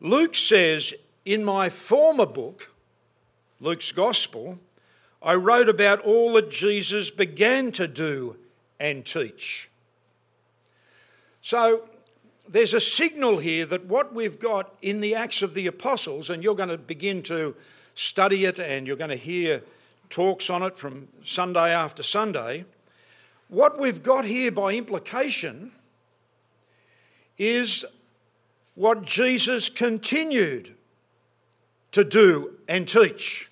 Luke 0.00 0.36
says, 0.36 0.92
In 1.24 1.42
my 1.42 1.70
former 1.70 2.26
book, 2.26 2.70
Luke's 3.60 3.92
Gospel, 3.92 4.58
I 5.22 5.34
wrote 5.34 5.68
about 5.68 6.00
all 6.00 6.34
that 6.34 6.50
Jesus 6.50 7.10
began 7.10 7.72
to 7.72 7.88
do 7.88 8.36
and 8.78 9.04
teach. 9.04 9.68
So 11.42 11.88
there's 12.48 12.74
a 12.74 12.80
signal 12.80 13.38
here 13.38 13.66
that 13.66 13.86
what 13.86 14.14
we've 14.14 14.38
got 14.38 14.74
in 14.82 15.00
the 15.00 15.14
Acts 15.14 15.42
of 15.42 15.54
the 15.54 15.66
Apostles, 15.66 16.30
and 16.30 16.42
you're 16.42 16.54
going 16.54 16.68
to 16.68 16.78
begin 16.78 17.22
to 17.24 17.54
study 17.94 18.44
it 18.44 18.58
and 18.58 18.86
you're 18.86 18.96
going 18.96 19.10
to 19.10 19.16
hear 19.16 19.62
talks 20.10 20.50
on 20.50 20.62
it 20.62 20.76
from 20.76 21.08
Sunday 21.24 21.72
after 21.72 22.02
Sunday 22.02 22.64
what 23.48 23.78
we've 23.78 24.02
got 24.02 24.24
here 24.24 24.50
by 24.50 24.74
implication 24.74 25.70
is 27.38 27.84
what 28.74 29.04
Jesus 29.04 29.68
continued 29.68 30.74
to 31.92 32.04
do 32.04 32.54
and 32.68 32.88
teach. 32.88 33.50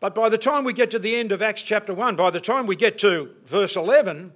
But 0.00 0.14
by 0.14 0.28
the 0.28 0.38
time 0.38 0.64
we 0.64 0.72
get 0.72 0.90
to 0.90 0.98
the 0.98 1.16
end 1.16 1.32
of 1.32 1.42
Acts 1.42 1.62
chapter 1.62 1.94
1, 1.94 2.16
by 2.16 2.30
the 2.30 2.40
time 2.40 2.66
we 2.66 2.76
get 2.76 2.98
to 2.98 3.30
verse 3.46 3.76
11, 3.76 4.32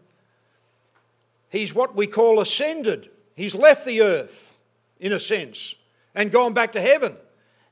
he's 1.50 1.74
what 1.74 1.94
we 1.94 2.06
call 2.06 2.40
ascended. 2.40 3.10
He's 3.36 3.54
left 3.54 3.84
the 3.84 4.02
earth, 4.02 4.54
in 4.98 5.12
a 5.12 5.20
sense, 5.20 5.74
and 6.14 6.32
gone 6.32 6.54
back 6.54 6.72
to 6.72 6.80
heaven. 6.80 7.16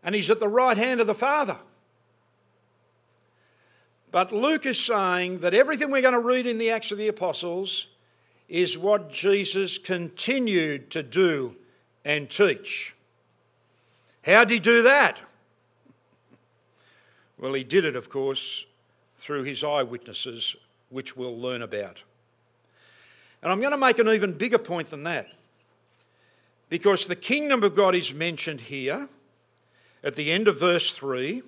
And 0.03 0.15
he's 0.15 0.31
at 0.31 0.41
the 0.41 0.49
right 0.49 0.77
hand 0.77 1.01
of 1.01 1.07
the 1.07 1.15
Father. 1.15 1.57
But 4.11 4.33
Luke 4.33 4.65
is 4.65 4.79
saying 4.79 5.41
that 5.41 5.55
everything 5.55 5.91
we're 5.91 6.03
going 6.03 6.15
to 6.15 6.21
read 6.21 6.47
in 6.47 6.59
the 6.59 6.71
Acts 6.71 6.93
of 6.93 6.99
the 6.99 7.09
Apostles 7.09 7.89
is 8.49 8.79
what 8.79 9.13
Jesus 9.13 9.77
continued 9.77 10.91
to 10.93 11.03
do 11.03 11.57
and 12.05 12.31
teach. 12.31 12.95
How 14.23 14.45
did 14.45 14.55
he 14.55 14.61
do 14.61 14.83
that? 14.85 15.19
Well, 17.39 17.55
he 17.55 17.65
did 17.65 17.85
it, 17.85 17.97
of 17.97 18.09
course, 18.09 18.67
through 19.17 19.45
his 19.45 19.63
eyewitnesses, 19.63 20.57
which 20.91 21.17
we'll 21.17 21.39
learn 21.39 21.63
about. 21.63 22.03
And 23.43 23.53
I'm 23.53 23.61
going 23.61 23.73
to 23.73 23.79
make 23.79 23.99
an 23.99 24.09
even 24.09 24.33
bigger 24.33 24.59
point 24.59 24.91
than 24.91 25.05
that. 25.05 25.29
Because 26.69 27.07
the 27.07 27.17
kingdom 27.17 27.63
of 27.63 27.75
God 27.75 27.95
is 27.95 28.13
mentioned 28.13 28.63
here 28.63 29.09
at 30.03 30.15
the 30.15 30.31
end 30.33 30.49
of 30.49 30.59
verse 30.59 30.91
3 30.91 31.43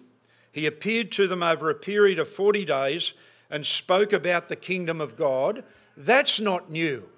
he 0.53 0.67
appeared 0.67 1.13
to 1.13 1.29
them 1.29 1.43
over 1.43 1.71
a 1.71 1.75
period 1.75 2.19
of 2.19 2.29
40 2.29 2.65
days 2.65 3.13
and 3.51 3.65
spoke 3.65 4.13
about 4.13 4.49
the 4.49 4.57
kingdom 4.57 5.01
of 5.01 5.17
God. 5.17 5.65
That's 5.97 6.41
not 6.41 6.71
new. 6.71 7.09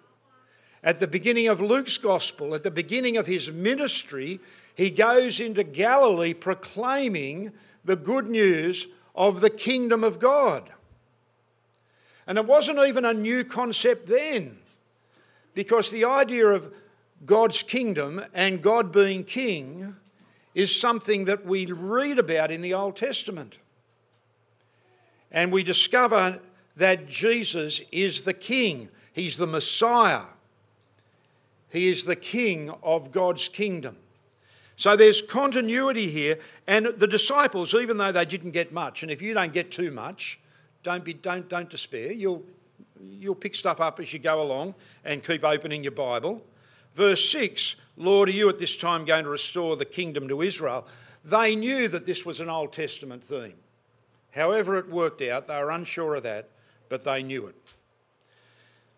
At 0.85 1.01
the 1.01 1.07
beginning 1.07 1.49
of 1.49 1.61
Luke's 1.61 1.97
gospel, 1.97 2.55
at 2.55 2.65
the 2.65 2.71
beginning 2.71 3.17
of 3.17 3.27
his 3.27 3.51
ministry, 3.51 4.41
he 4.75 4.91
goes 4.91 5.39
into 5.39 5.63
Galilee 5.63 6.35
proclaiming 6.35 7.53
the 7.85 7.97
good 7.97 8.29
news 8.29 8.87
of 9.15 9.41
the 9.41 9.51
kingdom 9.51 10.05
of 10.05 10.19
God. 10.19 10.71
And 12.27 12.39
it 12.39 12.47
wasn't 12.47 12.79
even 12.79 13.05
a 13.05 13.13
new 13.13 13.45
concept 13.45 14.07
then, 14.07 14.59
because 15.55 15.91
the 15.91 16.05
idea 16.05 16.47
of 16.47 16.73
God's 17.27 17.63
kingdom 17.63 18.25
and 18.33 18.63
God 18.63 18.93
being 18.93 19.25
king 19.25 19.97
is 20.55 20.79
something 20.79 21.25
that 21.27 21.45
we 21.47 21.67
read 21.67 22.19
about 22.19 22.51
in 22.51 22.63
the 22.63 22.75
Old 22.75 22.97
Testament. 22.97 23.59
And 25.31 25.51
we 25.51 25.63
discover 25.63 26.41
that 26.77 27.09
Jesus 27.09 27.81
is 27.91 28.23
the 28.23 28.35
King, 28.35 28.89
He's 29.13 29.37
the 29.37 29.47
Messiah, 29.47 30.25
He 31.71 31.89
is 31.89 32.05
the 32.05 32.17
King 32.17 32.71
of 32.83 33.13
God's 33.13 33.49
kingdom. 33.49 33.97
So 34.77 34.97
there's 34.97 35.23
continuity 35.23 36.11
here, 36.11 36.39
and 36.67 36.87
the 36.87 37.07
disciples, 37.07 37.75
even 37.75 37.99
though 37.99 38.13
they 38.13 38.25
didn't 38.25 38.53
get 38.53 38.73
much, 38.73 39.03
and 39.03 39.13
if 39.13 39.21
you 39.21 39.35
don't 39.35 39.53
get 39.53 39.71
too 39.71 39.91
much, 39.91 40.41
don't, 40.83 41.05
be, 41.05 41.13
don't, 41.13 41.49
don't 41.49 41.69
despair. 41.69 42.13
You'll, 42.13 42.43
you'll 43.01 43.35
pick 43.35 43.55
stuff 43.55 43.81
up 43.81 44.01
as 44.01 44.13
you 44.13 44.19
go 44.19 44.41
along 44.41 44.75
and 45.05 45.23
keep 45.25 45.45
opening 45.45 45.83
your 45.83 45.93
Bible. 45.93 46.43
Verse 46.95 47.29
6 47.31 47.77
Lord, 47.99 48.31
are 48.31 48.33
you 48.33 48.49
at 48.49 48.59
this 48.59 48.77
time 48.77 49.05
going 49.05 49.25
to 49.25 49.31
restore 49.31 49.77
the 49.77 49.85
kingdom 49.85 50.27
to 50.29 50.41
Israel? 50.41 50.87
They 51.25 51.55
knew 51.55 51.89
that 51.89 52.07
this 52.07 52.25
was 52.25 52.41
an 52.41 52.49
Old 52.49 52.73
Testament 52.73 53.23
theme. 53.23 53.55
However, 54.31 54.79
it 54.79 54.89
worked 54.89 55.21
out, 55.21 55.47
they 55.47 55.59
were 55.59 55.71
unsure 55.71 56.15
of 56.15 56.23
that, 56.23 56.49
but 56.89 57.05
they 57.05 57.23
knew 57.23 57.47
it. 57.47 57.55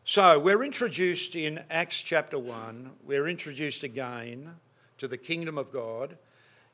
So, 0.05 0.39
we're 0.39 0.63
introduced 0.63 1.35
in 1.35 1.65
Acts 1.71 2.01
chapter 2.01 2.39
1, 2.39 2.91
we're 3.05 3.27
introduced 3.27 3.83
again 3.83 4.55
to 5.05 5.09
the 5.09 5.19
kingdom 5.19 5.59
of 5.59 5.71
God 5.71 6.17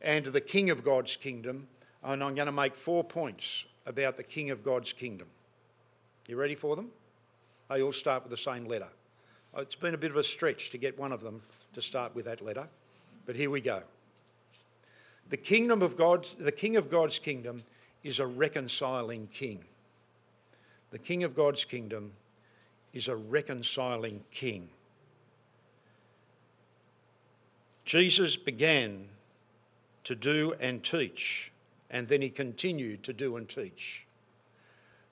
and 0.01 0.25
to 0.25 0.31
the 0.31 0.41
King 0.41 0.71
of 0.71 0.85
God's 0.85 1.17
kingdom, 1.17 1.67
and 2.05 2.23
I'm 2.23 2.37
going 2.37 2.47
to 2.47 2.53
make 2.53 2.77
four 2.77 3.03
points 3.03 3.65
about 3.87 4.17
the 4.17 4.23
King 4.23 4.51
of 4.51 4.63
God's 4.63 4.93
kingdom. 4.93 5.27
You 6.29 6.37
ready 6.37 6.55
for 6.55 6.77
them? 6.77 6.93
They 7.69 7.83
all 7.83 7.91
start 7.91 8.23
with 8.23 8.31
the 8.31 8.37
same 8.37 8.67
letter. 8.67 8.87
It's 9.59 9.75
been 9.75 9.95
a 9.95 9.99
bit 9.99 10.13
of 10.13 10.17
a 10.17 10.23
stretch 10.23 10.71
to 10.71 10.79
get 10.79 10.97
one 10.97 11.11
of 11.11 11.23
them 11.23 11.43
to 11.73 11.83
start 11.83 12.15
with 12.15 12.27
that 12.27 12.41
letter, 12.41 12.69
but 13.27 13.35
here 13.35 13.51
we 13.51 13.61
go. 13.61 13.83
The 15.29 15.37
kingdom 15.37 15.83
of 15.83 15.97
God, 15.97 16.29
the 16.39 16.53
king 16.53 16.77
of 16.77 16.89
God's 16.89 17.19
kingdom 17.19 17.61
is 18.05 18.21
a 18.21 18.27
reconciling 18.29 19.27
king. 19.27 19.65
The 20.93 21.01
king 21.01 21.25
of 21.25 21.35
God's 21.35 21.65
kingdom 21.65 22.13
is 22.93 23.09
a 23.09 23.17
reconciling 23.17 24.23
king. 24.31 24.69
Jesus 27.91 28.37
began 28.37 29.09
to 30.05 30.15
do 30.15 30.55
and 30.61 30.85
teach, 30.85 31.51
and 31.91 32.07
then 32.07 32.23
he 32.23 32.31
continued 32.31 33.03
to 33.03 33.13
do 33.13 33.35
and 33.35 33.49
teach. 33.49 34.07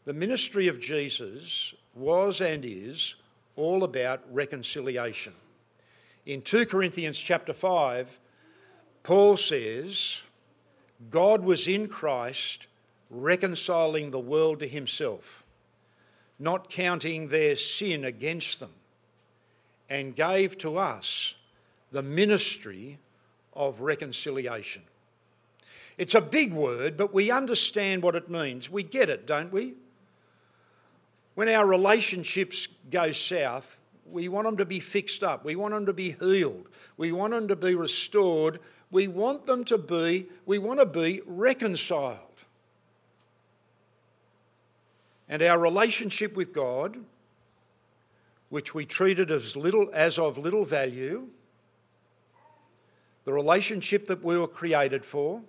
The 0.04 0.12
ministry 0.12 0.68
of 0.68 0.78
Jesus 0.78 1.74
was 1.96 2.40
and 2.40 2.64
is 2.64 3.16
all 3.56 3.82
about 3.82 4.22
reconciliation. 4.32 5.32
In 6.24 6.40
2 6.40 6.66
Corinthians 6.66 7.18
chapter 7.18 7.52
5, 7.52 8.16
Paul 9.02 9.36
says, 9.36 10.20
God 11.10 11.42
was 11.42 11.66
in 11.66 11.88
Christ 11.88 12.68
reconciling 13.10 14.12
the 14.12 14.20
world 14.20 14.60
to 14.60 14.68
himself, 14.68 15.42
not 16.38 16.70
counting 16.70 17.26
their 17.26 17.56
sin 17.56 18.04
against 18.04 18.60
them, 18.60 18.74
and 19.90 20.14
gave 20.14 20.56
to 20.58 20.78
us 20.78 21.34
the 21.92 22.02
ministry 22.02 22.98
of 23.54 23.80
reconciliation. 23.80 24.82
It's 25.96 26.14
a 26.14 26.20
big 26.20 26.52
word, 26.52 26.96
but 26.96 27.12
we 27.12 27.30
understand 27.30 28.02
what 28.02 28.14
it 28.14 28.30
means. 28.30 28.70
We 28.70 28.84
get 28.84 29.08
it, 29.10 29.26
don't 29.26 29.52
we? 29.52 29.74
When 31.34 31.48
our 31.48 31.66
relationships 31.66 32.68
go 32.90 33.12
south, 33.12 33.76
we 34.10 34.28
want 34.28 34.46
them 34.46 34.56
to 34.58 34.64
be 34.64 34.80
fixed 34.80 35.22
up. 35.22 35.44
We 35.44 35.56
want 35.56 35.74
them 35.74 35.86
to 35.86 35.92
be 35.92 36.12
healed. 36.12 36.68
We 36.96 37.12
want 37.12 37.32
them 37.32 37.48
to 37.48 37.56
be 37.56 37.74
restored. 37.74 38.60
We 38.90 39.08
want 39.08 39.44
them 39.44 39.64
to 39.66 39.78
be, 39.78 40.26
we 40.46 40.58
want 40.58 40.80
to 40.80 40.86
be 40.86 41.20
reconciled. 41.26 42.18
And 45.28 45.42
our 45.42 45.58
relationship 45.58 46.36
with 46.36 46.52
God, 46.52 46.96
which 48.48 48.74
we 48.74 48.86
treated 48.86 49.30
as 49.30 49.56
little 49.56 49.90
as 49.92 50.18
of 50.18 50.38
little 50.38 50.64
value, 50.64 51.28
the 53.28 53.34
relationship 53.34 54.06
that 54.06 54.24
we 54.24 54.38
were 54.38 54.48
created 54.48 55.04
for, 55.04 55.42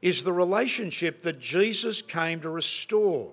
is 0.00 0.24
the 0.24 0.32
relationship 0.32 1.20
that 1.20 1.38
Jesus 1.38 2.00
came 2.00 2.40
to 2.40 2.48
restore, 2.48 3.30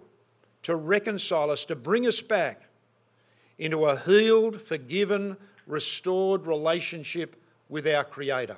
to 0.64 0.76
reconcile 0.76 1.52
us, 1.52 1.64
to 1.64 1.76
bring 1.78 2.06
us 2.06 2.20
back 2.20 2.64
into 3.60 3.86
a 3.86 3.96
healed, 3.96 4.62
forgiven, 4.62 5.38
restored 5.68 6.46
relationship 6.46 7.42
with 7.70 7.88
our 7.88 8.04
Creator. 8.04 8.58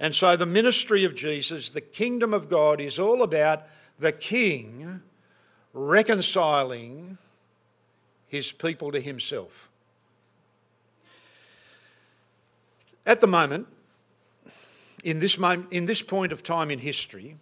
And 0.00 0.14
so, 0.14 0.34
the 0.34 0.46
ministry 0.46 1.04
of 1.04 1.14
Jesus, 1.14 1.68
the 1.68 1.82
kingdom 1.82 2.32
of 2.32 2.48
God, 2.48 2.80
is 2.80 2.98
all 2.98 3.22
about 3.22 3.64
the 3.98 4.12
King 4.12 5.02
reconciling 5.74 7.18
his 8.28 8.50
people 8.50 8.92
to 8.92 8.98
himself. 8.98 9.67
At 13.08 13.22
the 13.22 13.26
moment, 13.26 13.66
in 15.02 15.18
this, 15.18 15.38
moment, 15.38 15.72
in 15.72 15.86
this 15.86 16.02
point 16.02 16.30
of 16.30 16.42
time 16.42 16.70
in 16.70 16.78
history, 16.78 17.36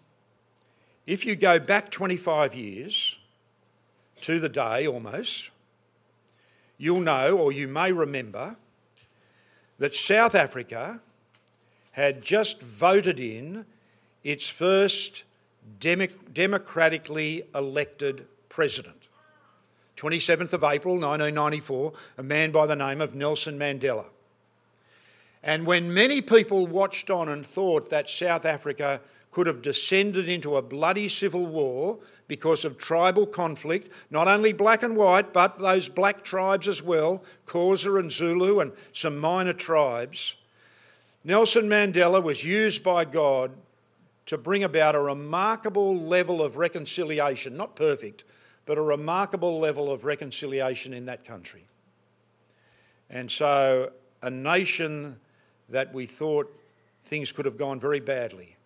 if 1.09 1.27
you 1.27 1.35
go 1.35 1.59
back 1.59 1.91
25 1.91 2.55
years 2.55 3.19
to 4.21 4.39
the 4.39 4.49
day 4.49 4.87
almost, 4.87 5.51
you'll 6.79 7.01
know 7.01 7.37
or 7.37 7.51
you 7.51 7.67
may 7.67 7.91
remember 7.91 8.55
that 9.81 9.93
South 9.93 10.37
Africa 10.37 11.01
had 11.91 12.23
just 12.23 12.61
voted 12.61 13.19
in 13.19 13.67
its 14.23 14.47
first 14.47 15.25
democratically 15.81 17.43
elected 17.57 18.25
president. 18.49 19.09
27th 19.97 20.53
of 20.53 20.63
April 20.63 20.95
1994, 20.95 21.93
a 22.19 22.23
man 22.23 22.53
by 22.53 22.69
the 22.69 22.77
name 22.77 23.01
of 23.01 23.17
Nelson 23.17 23.59
Mandela. 23.59 24.05
And 25.47 25.65
when 25.65 25.95
many 25.95 26.21
people 26.21 26.67
watched 26.67 27.09
on 27.09 27.29
and 27.29 27.47
thought 27.47 27.89
that 27.91 28.11
South 28.11 28.45
Africa 28.45 29.01
could 29.31 29.47
have 29.47 29.63
descended 29.63 30.29
into 30.29 30.57
a 30.57 30.63
bloody 30.63 31.09
civil 31.09 31.47
war 31.47 32.01
because 32.27 32.65
of 32.65 32.79
tribal 32.79 33.29
conflict, 33.29 33.93
not 34.11 34.27
only 34.27 34.53
black 34.53 34.83
and 34.83 34.97
white, 34.97 35.33
but 35.33 35.61
those 35.61 35.89
black 35.89 36.25
tribes 36.25 36.67
as 36.67 36.83
well, 36.83 37.23
Xhosa 37.47 38.01
and 38.01 38.11
Zulu 38.11 38.59
and 38.59 38.73
some 38.93 39.19
minor 39.19 39.53
tribes. 39.53 40.35
Nelson 41.23 41.69
Mandela 41.69 42.21
was 42.21 42.43
used 42.43 42.83
by 42.83 43.05
God 43.05 43.53
to 44.27 44.37
bring 44.37 44.65
about 44.65 44.97
a 44.97 45.01
remarkable 45.01 45.97
level 45.97 46.43
of 46.43 46.57
reconciliation, 46.57 47.57
not 47.57 47.77
perfect, 47.77 48.25
but 48.65 48.79
a 48.79 48.83
remarkable 48.83 49.61
level 49.61 49.93
of 49.93 50.05
reconciliation 50.05 50.93
in 50.93 51.07
that 51.07 51.25
country. 51.25 51.65
And 53.11 53.31
so, 53.31 53.93
a 54.23 54.31
nation 54.31 55.21
that 55.69 55.93
we 55.93 56.07
thought 56.07 56.53
things 57.05 57.33
could 57.33 57.45
have 57.45 57.59
gone 57.59 57.81
very 57.81 58.01
badly 58.01 58.57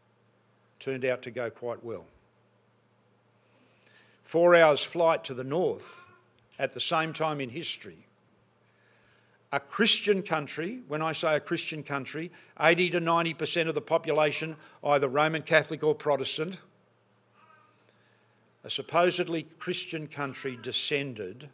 turned 0.81 1.05
out 1.05 1.23
to 1.23 1.31
go 1.31 1.51
quite 1.51 1.85
well. 1.85 2.07
Four 4.25 4.57
hours' 4.57 4.83
flight 4.83 5.25
to 5.25 5.35
the 5.35 5.45
north 5.45 6.07
at 6.59 6.73
the 6.73 6.81
same 6.81 7.13
time 7.13 7.41
in 7.41 7.51
history. 7.51 8.07
A 9.53 9.61
Christian 9.61 10.23
country, 10.23 10.81
when 10.89 11.03
I 11.03 11.13
say 11.13 11.37
a 11.37 11.41
Christian 11.41 11.83
country, 11.83 12.31
80 12.59 12.91
to 12.91 13.01
90% 13.01 13.69
of 13.69 13.75
the 13.75 13.81
population 13.81 14.57
either 14.85 15.09
Roman 15.09 15.43
Catholic 15.43 15.83
or 15.83 15.95
Protestant, 15.95 16.59
a 18.63 18.71
supposedly 18.71 19.43
Christian 19.59 20.07
country 20.07 20.59
descended 20.63 21.49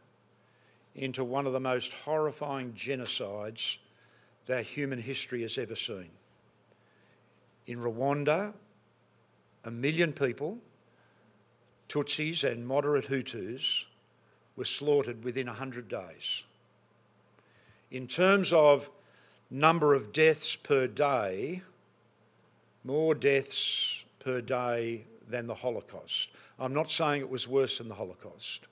into 0.95 1.25
one 1.25 1.47
of 1.47 1.53
the 1.53 1.61
most 1.61 1.93
horrifying 1.93 2.73
genocides 2.73 3.79
that 4.47 4.65
human 4.65 5.01
history 5.01 5.43
has 5.43 5.59
ever 5.59 5.77
seen. 5.77 6.11
In 7.67 7.79
Rwanda, 7.79 8.53
a 9.65 9.71
million 9.71 10.13
people, 10.13 10.59
Tutsis 11.89 12.45
and 12.45 12.67
moderate 12.67 13.09
Hutus, 13.09 13.85
were 14.57 14.65
slaughtered 14.65 15.25
within 15.25 15.47
100 15.47 15.89
days. 15.89 16.45
In 17.91 18.07
terms 18.07 18.53
of 18.53 18.89
number 19.51 19.95
of 19.95 20.13
deaths 20.13 20.57
per 20.57 20.87
day, 20.87 21.63
more 22.85 23.15
deaths 23.15 24.05
per 24.19 24.41
day 24.41 25.05
than 25.29 25.47
the 25.47 25.55
Holocaust. 25.55 26.31
I'm 26.59 26.73
not 26.73 26.91
saying 26.91 27.21
it 27.21 27.29
was 27.29 27.49
worse 27.49 27.79
than 27.79 27.89
the 27.89 27.95
Holocaust. 27.95 28.67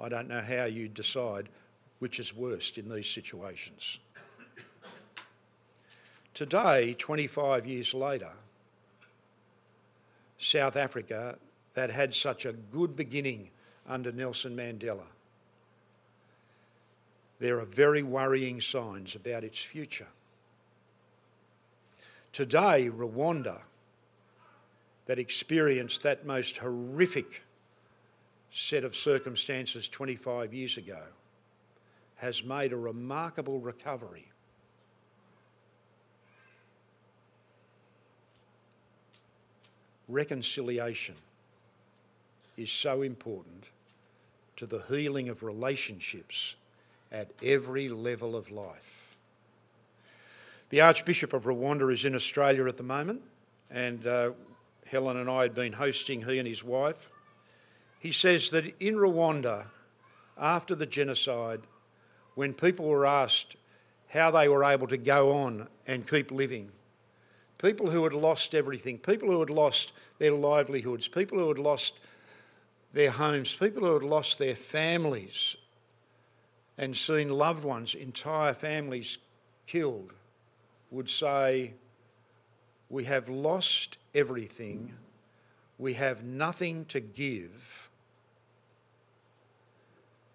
I 0.00 0.08
don't 0.08 0.28
know 0.28 0.40
how 0.40 0.64
you 0.64 0.88
decide 0.88 1.48
which 2.00 2.18
is 2.18 2.34
worst 2.34 2.78
in 2.78 2.88
these 2.88 3.08
situations. 3.08 3.98
Today, 6.34 6.94
25 6.94 7.66
years 7.66 7.92
later, 7.92 8.30
South 10.38 10.76
Africa 10.76 11.36
that 11.74 11.90
had 11.90 12.14
such 12.14 12.46
a 12.46 12.52
good 12.52 12.96
beginning 12.96 13.48
under 13.88 14.12
Nelson 14.12 14.56
Mandela. 14.56 15.06
There 17.38 17.58
are 17.58 17.64
very 17.64 18.02
worrying 18.02 18.60
signs 18.60 19.14
about 19.14 19.44
its 19.44 19.60
future. 19.60 20.06
Today, 22.32 22.88
Rwanda, 22.88 23.60
that 25.06 25.18
experienced 25.18 26.02
that 26.02 26.24
most 26.24 26.56
horrific 26.56 27.42
set 28.50 28.84
of 28.84 28.96
circumstances 28.96 29.88
25 29.88 30.54
years 30.54 30.76
ago, 30.76 31.02
has 32.16 32.44
made 32.44 32.72
a 32.72 32.76
remarkable 32.76 33.58
recovery 33.58 34.31
reconciliation 40.08 41.14
is 42.56 42.70
so 42.70 43.02
important 43.02 43.64
to 44.56 44.66
the 44.66 44.82
healing 44.88 45.28
of 45.28 45.42
relationships 45.42 46.56
at 47.10 47.30
every 47.42 47.88
level 47.88 48.36
of 48.36 48.50
life. 48.50 49.16
The 50.70 50.80
Archbishop 50.80 51.32
of 51.32 51.44
Rwanda 51.44 51.92
is 51.92 52.04
in 52.04 52.14
Australia 52.14 52.66
at 52.66 52.76
the 52.76 52.82
moment, 52.82 53.22
and 53.70 54.06
uh, 54.06 54.30
Helen 54.86 55.16
and 55.16 55.28
I 55.28 55.42
had 55.42 55.54
been 55.54 55.72
hosting 55.72 56.22
he 56.22 56.38
and 56.38 56.48
his 56.48 56.64
wife. 56.64 57.10
He 57.98 58.12
says 58.12 58.50
that 58.50 58.64
in 58.80 58.96
Rwanda, 58.96 59.66
after 60.38 60.74
the 60.74 60.86
genocide, 60.86 61.60
when 62.34 62.54
people 62.54 62.86
were 62.86 63.06
asked 63.06 63.56
how 64.08 64.30
they 64.30 64.48
were 64.48 64.64
able 64.64 64.86
to 64.88 64.96
go 64.96 65.32
on 65.32 65.68
and 65.86 66.08
keep 66.08 66.30
living, 66.30 66.70
people 67.62 67.88
who 67.88 68.02
had 68.02 68.12
lost 68.12 68.54
everything, 68.54 68.98
people 68.98 69.30
who 69.30 69.40
had 69.40 69.48
lost 69.48 69.92
their 70.18 70.32
livelihoods, 70.32 71.08
people 71.08 71.38
who 71.38 71.48
had 71.48 71.58
lost 71.58 71.94
their 72.92 73.10
homes, 73.10 73.54
people 73.54 73.86
who 73.86 73.94
had 73.94 74.02
lost 74.02 74.38
their 74.38 74.56
families 74.56 75.56
and 76.76 76.94
seen 76.94 77.28
loved 77.28 77.64
ones, 77.64 77.94
entire 77.94 78.52
families 78.52 79.18
killed, 79.66 80.12
would 80.90 81.08
say, 81.08 81.72
We 82.90 83.04
have 83.04 83.28
lost 83.28 83.96
everything, 84.14 84.92
we 85.78 85.94
have 85.94 86.24
nothing 86.24 86.84
to 86.86 87.00
give. 87.00 87.88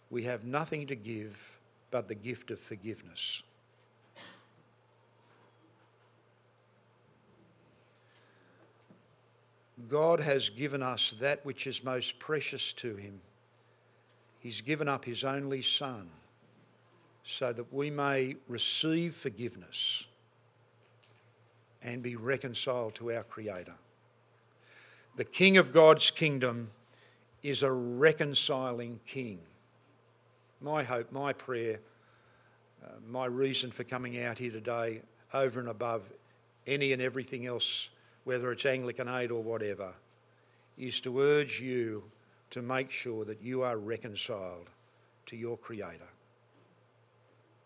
We 0.09 0.23
have 0.23 0.45
nothing 0.45 0.87
to 0.87 0.95
give 0.95 1.59
but 1.91 2.07
the 2.07 2.15
gift 2.15 2.49
of 2.49 2.59
forgiveness. 2.59 3.43
God 9.87 10.19
has 10.19 10.49
given 10.49 10.81
us 10.81 11.13
that 11.19 11.45
which 11.45 11.67
is 11.67 11.83
most 11.83 12.17
precious 12.19 12.73
to 12.73 12.95
Him. 12.95 13.21
He's 14.39 14.61
given 14.61 14.87
up 14.87 15.05
His 15.05 15.23
only 15.23 15.61
Son 15.61 16.09
so 17.23 17.53
that 17.53 17.71
we 17.73 17.89
may 17.89 18.35
receive 18.47 19.13
forgiveness 19.13 20.05
and 21.83 22.01
be 22.01 22.15
reconciled 22.15 22.95
to 22.95 23.11
our 23.11 23.23
Creator. 23.23 23.75
The 25.15 25.25
King 25.25 25.57
of 25.57 25.71
God's 25.71 26.09
kingdom 26.09 26.71
is 27.43 27.63
a 27.63 27.71
reconciling 27.71 28.99
King. 29.05 29.39
My 30.61 30.83
hope, 30.83 31.11
my 31.11 31.33
prayer, 31.33 31.79
uh, 32.83 32.93
my 33.07 33.25
reason 33.25 33.71
for 33.71 33.83
coming 33.83 34.23
out 34.23 34.37
here 34.37 34.51
today, 34.51 35.01
over 35.33 35.59
and 35.59 35.69
above 35.69 36.03
any 36.65 36.93
and 36.93 37.01
everything 37.01 37.45
else 37.45 37.89
whether 38.27 38.51
it's 38.51 38.65
Anglican 38.65 39.07
aid 39.07 39.31
or 39.31 39.41
whatever, 39.41 39.93
is 40.77 40.99
to 40.99 41.21
urge 41.21 41.61
you 41.61 42.03
to 42.49 42.61
make 42.61 42.91
sure 42.91 43.23
that 43.23 43.41
you 43.41 43.61
are 43.61 43.77
reconciled 43.77 44.67
to 45.25 45.37
your 45.37 45.55
Creator 45.55 46.09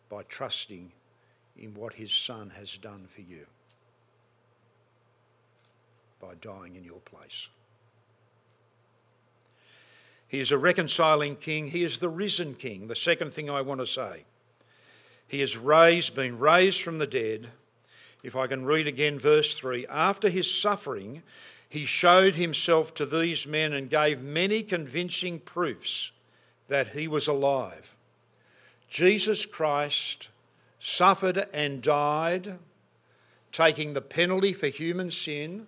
by 0.08 0.22
trusting 0.30 0.92
in 1.58 1.74
what 1.74 1.94
His 1.94 2.12
Son 2.12 2.52
has 2.56 2.78
done 2.78 3.08
for 3.12 3.22
you 3.22 3.48
by 6.22 6.36
dying 6.42 6.76
in 6.76 6.84
your 6.84 7.00
place. 7.00 7.50
He 10.28 10.40
is 10.40 10.52
a 10.52 10.60
reconciling 10.60 11.38
king. 11.38 11.70
He 11.70 11.84
is 11.84 11.98
the 11.98 12.08
risen 12.08 12.54
king. 12.54 12.88
The 12.88 12.96
second 12.96 13.34
thing 13.34 13.50
I 13.50 13.62
want 13.62 13.82
to 13.82 13.88
say. 13.88 14.26
He 15.28 15.42
is 15.42 15.58
raised, 15.58 16.14
been 16.14 16.38
raised 16.38 16.84
from 16.84 17.00
the 17.00 17.08
dead. 17.08 17.50
If 18.24 18.36
I 18.36 18.48
can 18.48 18.66
read 18.66 18.88
again 18.88 19.18
verse 19.18 19.56
3 19.56 19.88
after 19.88 20.30
his 20.30 20.54
suffering, 20.54 21.24
he 21.68 21.86
showed 21.86 22.36
himself 22.36 22.94
to 22.96 23.06
these 23.06 23.48
men 23.48 23.74
and 23.74 23.90
gave 23.90 24.22
many 24.22 24.62
convincing 24.62 25.40
proofs 25.40 26.12
that 26.68 26.90
he 26.90 27.08
was 27.08 27.28
alive. 27.28 27.96
Jesus 28.90 29.46
Christ 29.46 30.30
suffered 30.80 31.48
and 31.54 31.82
died, 31.82 32.58
taking 33.52 33.94
the 33.94 34.02
penalty 34.02 34.52
for 34.52 34.68
human 34.68 35.12
sin, 35.12 35.68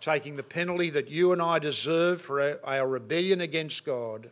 taking 0.00 0.36
the 0.36 0.42
penalty 0.42 0.90
that 0.90 1.08
you 1.08 1.32
and 1.32 1.42
I 1.42 1.58
deserve 1.58 2.20
for 2.20 2.60
our, 2.64 2.86
rebellion 2.86 3.40
against 3.40 3.84
God, 3.84 4.30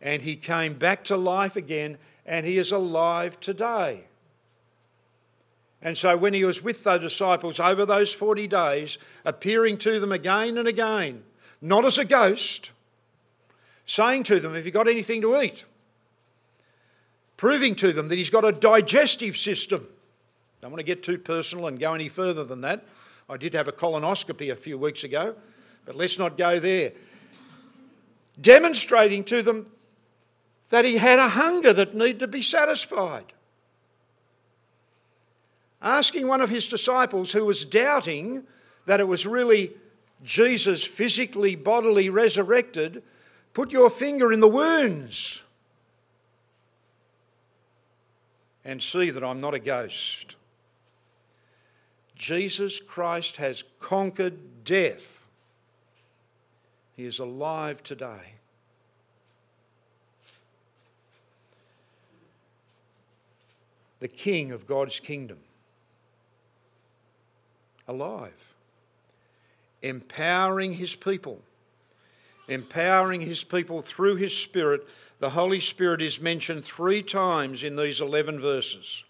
and 0.00 0.22
he 0.22 0.36
came 0.36 0.74
back 0.74 1.04
to 1.04 1.16
life 1.16 1.56
again, 1.56 1.98
and 2.24 2.46
he 2.46 2.58
is 2.58 2.72
alive 2.72 3.38
today. 3.40 4.04
And 5.84 5.98
so, 5.98 6.16
when 6.16 6.32
he 6.32 6.46
was 6.46 6.62
with 6.62 6.82
the 6.82 6.96
disciples 6.96 7.60
over 7.60 7.84
those 7.84 8.12
40 8.12 8.46
days, 8.46 8.96
appearing 9.26 9.76
to 9.78 10.00
them 10.00 10.12
again 10.12 10.56
and 10.56 10.66
again, 10.66 11.22
not 11.60 11.84
as 11.84 11.98
a 11.98 12.06
ghost, 12.06 12.70
saying 13.84 14.24
to 14.24 14.40
them, 14.40 14.54
Have 14.54 14.64
you 14.64 14.72
got 14.72 14.88
anything 14.88 15.20
to 15.20 15.38
eat? 15.42 15.66
Proving 17.36 17.74
to 17.76 17.92
them 17.92 18.08
that 18.08 18.16
he's 18.16 18.30
got 18.30 18.46
a 18.46 18.52
digestive 18.52 19.36
system. 19.36 19.86
Don't 20.62 20.70
want 20.70 20.80
to 20.80 20.84
get 20.84 21.02
too 21.02 21.18
personal 21.18 21.66
and 21.66 21.78
go 21.78 21.92
any 21.92 22.08
further 22.08 22.44
than 22.44 22.62
that. 22.62 22.82
I 23.28 23.36
did 23.36 23.52
have 23.52 23.68
a 23.68 23.72
colonoscopy 23.72 24.50
a 24.50 24.56
few 24.56 24.78
weeks 24.78 25.04
ago, 25.04 25.34
but 25.84 25.96
let's 25.96 26.18
not 26.18 26.38
go 26.38 26.58
there. 26.60 26.92
Demonstrating 28.40 29.22
to 29.24 29.42
them 29.42 29.70
that 30.70 30.86
he 30.86 30.96
had 30.96 31.18
a 31.18 31.28
hunger 31.28 31.74
that 31.74 31.94
needed 31.94 32.20
to 32.20 32.26
be 32.26 32.40
satisfied 32.40 33.34
asking 35.84 36.26
one 36.26 36.40
of 36.40 36.48
his 36.48 36.66
disciples 36.66 37.30
who 37.30 37.44
was 37.44 37.64
doubting 37.64 38.44
that 38.86 39.00
it 39.00 39.06
was 39.06 39.26
really 39.26 39.70
Jesus 40.24 40.82
physically, 40.82 41.54
bodily 41.54 42.08
resurrected, 42.08 43.02
put 43.52 43.70
your 43.70 43.90
finger 43.90 44.32
in 44.32 44.40
the 44.40 44.48
wounds 44.48 45.42
and 48.64 48.82
see 48.82 49.10
that 49.10 49.22
I'm 49.22 49.42
not 49.42 49.52
a 49.52 49.58
ghost. 49.58 50.36
Jesus 52.16 52.80
Christ 52.80 53.36
has 53.36 53.62
conquered 53.78 54.64
death. 54.64 55.28
He 56.96 57.04
is 57.04 57.18
alive 57.18 57.82
today. 57.82 58.32
The 64.00 64.08
King 64.08 64.52
of 64.52 64.66
God's 64.66 64.98
kingdom 64.98 65.38
alive, 67.88 68.54
empowering 69.82 70.74
his 70.74 70.94
people, 70.94 71.40
empowering 72.48 73.20
his 73.20 73.44
people 73.44 73.82
through 73.82 74.16
his 74.16 74.36
Spirit. 74.36 74.86
The 75.20 75.30
Holy 75.30 75.60
Spirit 75.60 76.02
is 76.02 76.20
mentioned 76.20 76.64
three 76.64 77.02
times 77.02 77.62
in 77.62 77.76
these 77.76 78.00
11 78.00 78.40
verses. 78.40 79.04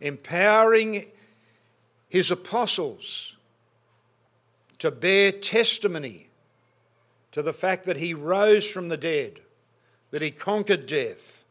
Empowering 0.00 1.06
his 2.08 2.30
apostles 2.30 3.36
to 4.78 4.90
bear 4.90 5.32
testimony 5.32 6.28
to 7.30 7.42
the 7.42 7.52
fact 7.52 7.86
that 7.86 7.96
he 7.96 8.12
rose 8.12 8.66
from 8.66 8.88
the 8.88 8.96
dead, 8.96 9.40
that 10.10 10.22
he 10.22 10.30
conquered 10.30 10.86
death, 10.86 11.44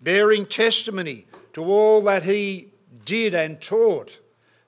bearing 0.00 0.46
testimony 0.46 1.26
to 1.52 1.62
all 1.62 2.00
that 2.02 2.22
he 2.22 2.68
did 3.04 3.34
and 3.34 3.60
taught 3.60 4.18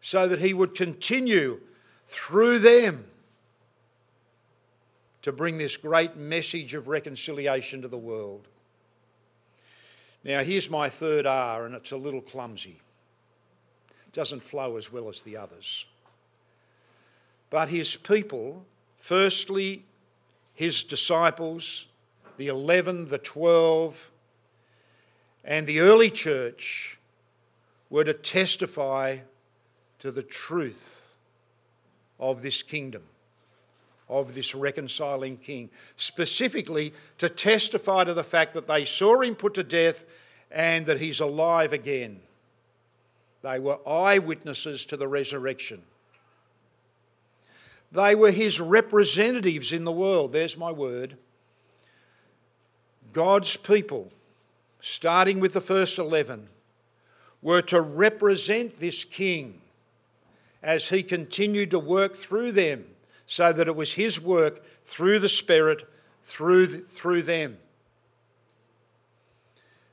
so 0.01 0.29
that 0.29 0.41
he 0.41 0.55
would 0.55 0.75
continue 0.75 1.61
through 2.07 2.59
them 2.59 3.05
to 5.23 5.33
bring 5.33 5.59
this 5.59 5.77
great 5.77 6.17
message 6.17 6.75
of 6.75 6.89
reconciliation 6.89 7.83
to 7.83 7.89
the 7.89 7.99
world. 7.99 8.49
Now, 10.25 10.43
here's 10.43 10.69
my 10.69 10.89
third 10.89 11.27
R, 11.27 11.67
and 11.67 11.75
it's 11.75 11.93
a 11.93 11.97
little 11.97 12.21
clumsy. 12.21 12.79
It 14.07 14.13
doesn't 14.13 14.43
flow 14.43 14.77
as 14.77 14.93
well 14.93 15.09
as 15.09 15.23
the 15.23 15.37
others. 15.37 15.87
But 17.49 17.69
his 17.69 17.97
people, 17.97 18.65
firstly, 18.99 19.85
his 20.55 20.85
disciples, 20.85 21.87
the 22.37 22.49
11, 22.49 23.09
the 23.09 23.19
12, 23.19 24.11
and 25.45 25.67
the 25.67 25.81
early 25.81 26.11
church 26.11 26.99
were 27.89 28.05
to 28.05 28.15
testify 28.15 29.19
to 30.01 30.11
the 30.11 30.23
truth 30.23 31.17
of 32.19 32.43
this 32.43 32.63
kingdom, 32.63 33.03
of 34.09 34.35
this 34.35 34.55
reconciling 34.55 35.37
king, 35.37 35.71
specifically 35.97 36.93
to 37.19 37.29
testify 37.29 38.05
to 38.05 38.15
the 38.15 38.25
fact 38.25 38.55
that 38.55 38.67
they 38.67 38.85
saw 38.85 39.21
him 39.21 39.35
put 39.35 39.55
to 39.55 39.63
death 39.63 40.05
and 40.51 40.87
that 40.87 41.01
he's 41.01 41.21
alive 41.21 41.73
again. 41.73 42.21
They 43.43 43.59
were 43.59 43.79
eyewitnesses 43.89 44.85
to 44.87 44.97
the 44.97 45.09
resurrection. 45.09 45.83
They 47.93 48.15
were 48.15 48.31
his 48.31 48.61
representatives 48.61 49.73
in 49.73 49.85
the 49.85 49.93
world. 49.93 50.33
There's 50.33 50.57
my 50.57 50.71
word. 50.71 51.17
God's 53.13 53.57
people, 53.57 54.13
starting 54.81 55.41
with 55.41 55.53
the 55.53 55.61
first 55.61 55.99
11, 55.99 56.49
were 57.43 57.63
to 57.63 57.81
represent 57.81 58.79
this 58.79 59.03
king 59.03 59.61
as 60.63 60.89
he 60.89 61.03
continued 61.03 61.71
to 61.71 61.79
work 61.79 62.17
through 62.17 62.53
them, 62.53 62.85
so 63.27 63.53
that 63.53 63.69
it 63.69 63.77
was 63.77 63.93
his 63.93 64.21
work 64.21 64.63
through 64.85 65.19
the 65.19 65.29
Spirit, 65.29 65.89
through, 66.25 66.67
through 66.67 67.23
them. 67.23 67.59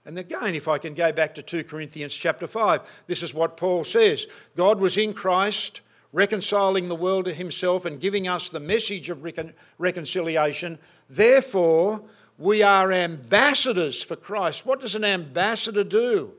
And 0.07 0.17
again, 0.17 0.55
if 0.55 0.69
I 0.69 0.77
can 0.77 0.93
go 0.93 1.11
back 1.11 1.35
to 1.35 1.41
2 1.41 1.65
Corinthians 1.65 2.15
chapter 2.15 2.47
5, 2.47 2.81
this 3.07 3.21
is 3.21 3.33
what 3.33 3.57
Paul 3.57 3.83
says 3.83 4.25
God 4.55 4.79
was 4.79 4.97
in 4.97 5.13
Christ, 5.13 5.81
reconciling 6.13 6.87
the 6.87 6.95
world 6.95 7.25
to 7.25 7.33
himself 7.33 7.83
and 7.83 7.99
giving 7.99 8.25
us 8.25 8.47
the 8.47 8.61
message 8.61 9.09
of 9.09 9.23
recon- 9.23 9.53
reconciliation. 9.77 10.79
Therefore, 11.09 12.01
we 12.37 12.63
are 12.63 12.93
ambassadors 12.93 14.01
for 14.01 14.15
Christ. 14.15 14.65
What 14.65 14.79
does 14.79 14.95
an 14.95 15.03
ambassador 15.03 15.83
do? 15.83 16.31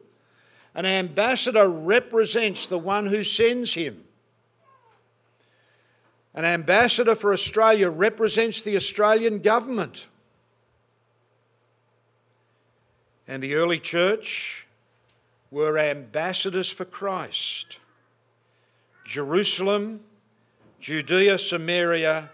An 0.75 0.87
ambassador 0.87 1.69
represents 1.69 2.67
the 2.67 2.79
one 2.79 3.07
who 3.07 3.23
sends 3.23 3.75
him. 3.75 4.05
An 6.39 6.45
ambassador 6.45 7.17
for 7.17 7.33
Australia 7.33 7.91
represents 7.91 8.61
the 8.61 8.77
Australian 8.77 9.41
government. 9.41 10.07
And 13.27 13.43
the 13.43 13.57
early 13.57 13.81
church 13.81 14.65
were 15.51 15.77
ambassadors 15.77 16.71
for 16.71 16.85
Christ. 16.85 17.79
Jerusalem, 19.05 20.05
Judea, 20.79 21.41
Samaria, 21.41 22.31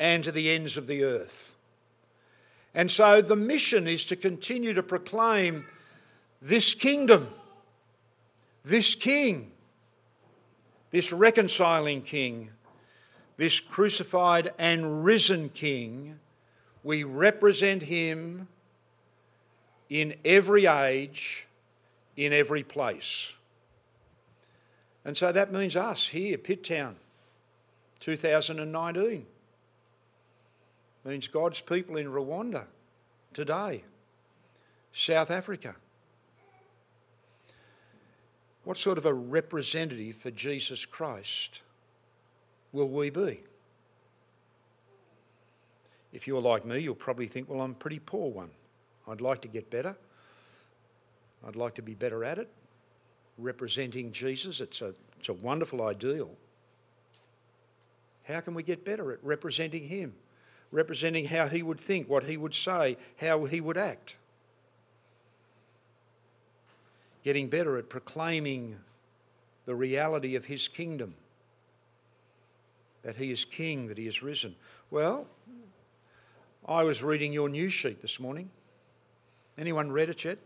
and 0.00 0.24
to 0.24 0.32
the 0.32 0.50
ends 0.50 0.78
of 0.78 0.86
the 0.86 1.04
earth. 1.04 1.56
And 2.74 2.90
so 2.90 3.20
the 3.20 3.36
mission 3.36 3.86
is 3.86 4.06
to 4.06 4.16
continue 4.16 4.72
to 4.72 4.82
proclaim 4.82 5.66
this 6.40 6.74
kingdom, 6.74 7.28
this 8.64 8.94
king, 8.94 9.52
this 10.90 11.12
reconciling 11.12 12.00
king 12.00 12.48
this 13.36 13.60
crucified 13.60 14.52
and 14.58 15.04
risen 15.04 15.48
King, 15.48 16.18
we 16.82 17.04
represent 17.04 17.82
him 17.82 18.48
in 19.88 20.14
every 20.24 20.66
age, 20.66 21.46
in 22.16 22.32
every 22.32 22.62
place. 22.62 23.32
And 25.04 25.16
so 25.16 25.32
that 25.32 25.52
means 25.52 25.76
us 25.76 26.08
here, 26.08 26.38
Pitt 26.38 26.64
Town, 26.64 26.96
2019. 28.00 29.26
Means 31.04 31.28
God's 31.28 31.60
people 31.60 31.98
in 31.98 32.06
Rwanda 32.06 32.64
today, 33.34 33.84
South 34.94 35.30
Africa. 35.30 35.74
What 38.64 38.78
sort 38.78 38.96
of 38.96 39.04
a 39.04 39.12
representative 39.12 40.16
for 40.16 40.30
Jesus 40.30 40.86
Christ 40.86 41.60
will 42.74 42.88
we 42.88 43.08
be? 43.08 43.40
If 46.12 46.26
you're 46.26 46.42
like 46.42 46.66
me, 46.66 46.80
you'll 46.80 46.94
probably 46.94 47.26
think, 47.26 47.48
well, 47.48 47.60
I'm 47.60 47.70
a 47.70 47.74
pretty 47.74 48.00
poor 48.00 48.30
one. 48.30 48.50
I'd 49.08 49.20
like 49.20 49.40
to 49.42 49.48
get 49.48 49.70
better. 49.70 49.96
I'd 51.46 51.56
like 51.56 51.74
to 51.76 51.82
be 51.82 51.94
better 51.94 52.24
at 52.24 52.38
it. 52.38 52.48
Representing 53.38 54.12
Jesus, 54.12 54.60
it's 54.60 54.82
a, 54.82 54.94
it's 55.18 55.28
a 55.28 55.32
wonderful 55.32 55.82
ideal. 55.82 56.30
How 58.24 58.40
can 58.40 58.54
we 58.54 58.62
get 58.62 58.84
better 58.84 59.12
at 59.12 59.18
representing 59.22 59.84
Him? 59.84 60.14
Representing 60.72 61.26
how 61.26 61.48
He 61.48 61.62
would 61.62 61.80
think, 61.80 62.08
what 62.08 62.24
He 62.24 62.36
would 62.36 62.54
say, 62.54 62.96
how 63.20 63.44
He 63.44 63.60
would 63.60 63.76
act. 63.76 64.16
Getting 67.24 67.48
better 67.48 67.76
at 67.76 67.88
proclaiming 67.88 68.76
the 69.66 69.74
reality 69.74 70.34
of 70.36 70.44
His 70.44 70.68
kingdom 70.68 71.14
that 73.04 73.16
He 73.16 73.30
is 73.30 73.44
King, 73.44 73.86
that 73.88 73.98
He 73.98 74.06
is 74.06 74.22
risen. 74.22 74.56
Well, 74.90 75.26
I 76.66 76.82
was 76.82 77.02
reading 77.02 77.32
your 77.32 77.48
news 77.48 77.72
sheet 77.72 78.02
this 78.02 78.18
morning. 78.18 78.50
Anyone 79.56 79.92
read 79.92 80.08
it 80.08 80.24
yet? 80.24 80.38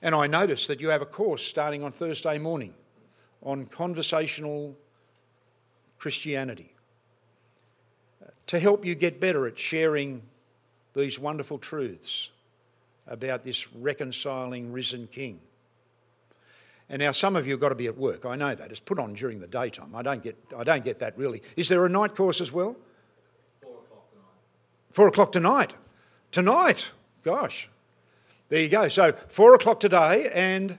And 0.00 0.14
I 0.14 0.26
noticed 0.26 0.66
that 0.68 0.80
you 0.80 0.88
have 0.88 1.02
a 1.02 1.06
course 1.06 1.44
starting 1.44 1.84
on 1.84 1.92
Thursday 1.92 2.38
morning 2.38 2.74
on 3.42 3.66
conversational 3.66 4.76
Christianity 5.98 6.74
uh, 8.20 8.30
to 8.48 8.58
help 8.58 8.84
you 8.84 8.94
get 8.94 9.20
better 9.20 9.46
at 9.46 9.58
sharing 9.58 10.22
these 10.94 11.18
wonderful 11.18 11.58
truths 11.58 12.30
about 13.06 13.44
this 13.44 13.72
reconciling 13.74 14.72
risen 14.72 15.06
King. 15.06 15.40
And 16.88 17.00
now 17.00 17.12
some 17.12 17.36
of 17.36 17.46
you 17.46 17.52
have 17.52 17.60
got 17.60 17.70
to 17.70 17.74
be 17.74 17.86
at 17.86 17.96
work. 17.96 18.26
I 18.26 18.36
know 18.36 18.54
that. 18.54 18.70
It's 18.70 18.80
put 18.80 18.98
on 18.98 19.14
during 19.14 19.40
the 19.40 19.46
daytime. 19.46 19.94
I 19.94 20.02
don't 20.02 20.22
get, 20.22 20.36
I 20.56 20.64
don't 20.64 20.84
get 20.84 20.98
that 20.98 21.16
really. 21.16 21.42
Is 21.56 21.68
there 21.68 21.84
a 21.86 21.88
night 21.88 22.14
course 22.14 22.40
as 22.40 22.52
well? 22.52 22.76
Four 23.60 23.78
o'clock 23.78 24.10
tonight. 24.10 24.92
Four 24.92 25.06
o'clock 25.08 25.32
tonight. 25.32 25.74
Tonight. 26.32 26.90
Gosh. 27.22 27.68
There 28.48 28.60
you 28.60 28.68
go. 28.68 28.88
So 28.88 29.12
four 29.28 29.54
o'clock 29.54 29.80
today 29.80 30.30
and 30.34 30.76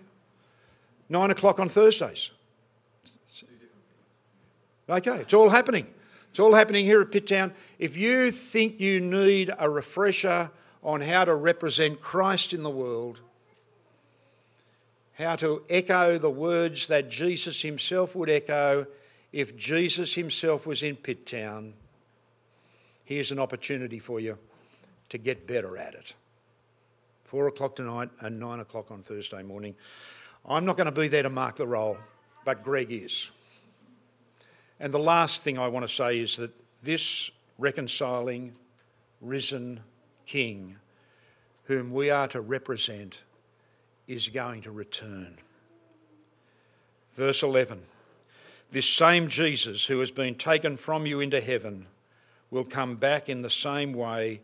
nine 1.10 1.32
o'clock 1.32 1.60
on 1.60 1.70
Thursdays. 1.70 2.30
Okay, 4.90 5.18
it's 5.22 5.34
all 5.34 5.50
happening. 5.50 5.88
It's 6.30 6.40
all 6.40 6.54
happening 6.54 6.86
here 6.86 7.02
at 7.02 7.12
Pitt 7.12 7.28
Town. 7.28 7.54
If 7.80 7.96
you 7.96 8.32
think 8.32 8.80
you 8.80 9.00
need 9.00 9.52
a 9.58 9.70
refresher 9.70 10.52
on 10.84 11.00
how 11.00 11.24
to 11.24 11.34
represent 11.34 12.02
Christ 12.02 12.54
in 12.54 12.64
the 12.64 12.70
world, 12.70 13.22
how 15.14 15.36
to 15.38 15.64
echo 15.70 16.18
the 16.18 16.30
words 16.30 16.88
that 16.88 17.10
Jesus 17.10 17.62
himself 17.62 18.16
would 18.16 18.30
echo 18.30 18.88
if 19.34 19.58
Jesus 19.58 20.14
himself 20.14 20.68
was 20.68 20.84
in 20.84 20.96
Pitt 20.96 21.26
Town, 21.26 21.74
here's 23.04 23.32
an 23.32 23.40
opportunity 23.40 23.98
for 23.98 24.20
you 24.20 24.38
to 25.10 25.18
get 25.18 25.48
better 25.48 25.76
at 25.76 25.96
it. 25.96 26.14
Four 27.26 27.48
o'clock 27.48 27.76
tonight 27.76 28.10
and 28.20 28.40
nine 28.40 28.60
o'clock 28.60 28.92
on 28.92 29.02
Thursday 29.02 29.42
morning. 29.42 29.76
I'm 30.46 30.66
not 30.66 30.78
going 30.78 30.86
to 30.86 30.92
be 30.92 31.08
there 31.08 31.24
to 31.24 31.32
mark 31.32 31.56
the 31.56 31.66
roll, 31.66 31.98
but 32.46 32.64
Greg 32.64 32.92
is. 32.92 33.32
And 34.80 34.94
the 34.94 35.00
last 35.00 35.42
thing 35.42 35.58
I 35.58 35.68
want 35.68 35.88
to 35.88 35.94
say 35.94 36.20
is 36.20 36.38
that 36.38 36.52
this 36.84 37.32
reconciling, 37.58 38.54
risen 39.20 39.80
King, 40.28 40.76
whom 41.64 41.92
we 41.92 42.12
are 42.12 42.28
to 42.28 42.42
represent, 42.42 43.22
is 44.08 44.30
going 44.30 44.62
to 44.64 44.72
return. 44.72 45.38
Verse 47.16 47.44
11 47.44 47.82
This 48.72 48.90
same 48.90 49.28
Jesus 49.28 49.86
who 49.86 50.00
has 50.00 50.12
been 50.12 50.36
taken 50.36 50.78
from 50.78 51.06
you 51.06 51.20
into 51.20 51.42
heaven 51.42 51.88
will 52.52 52.66
come 52.66 52.96
back 52.96 53.30
in 53.30 53.42
the 53.42 53.50
same 53.50 53.94
way 53.94 54.42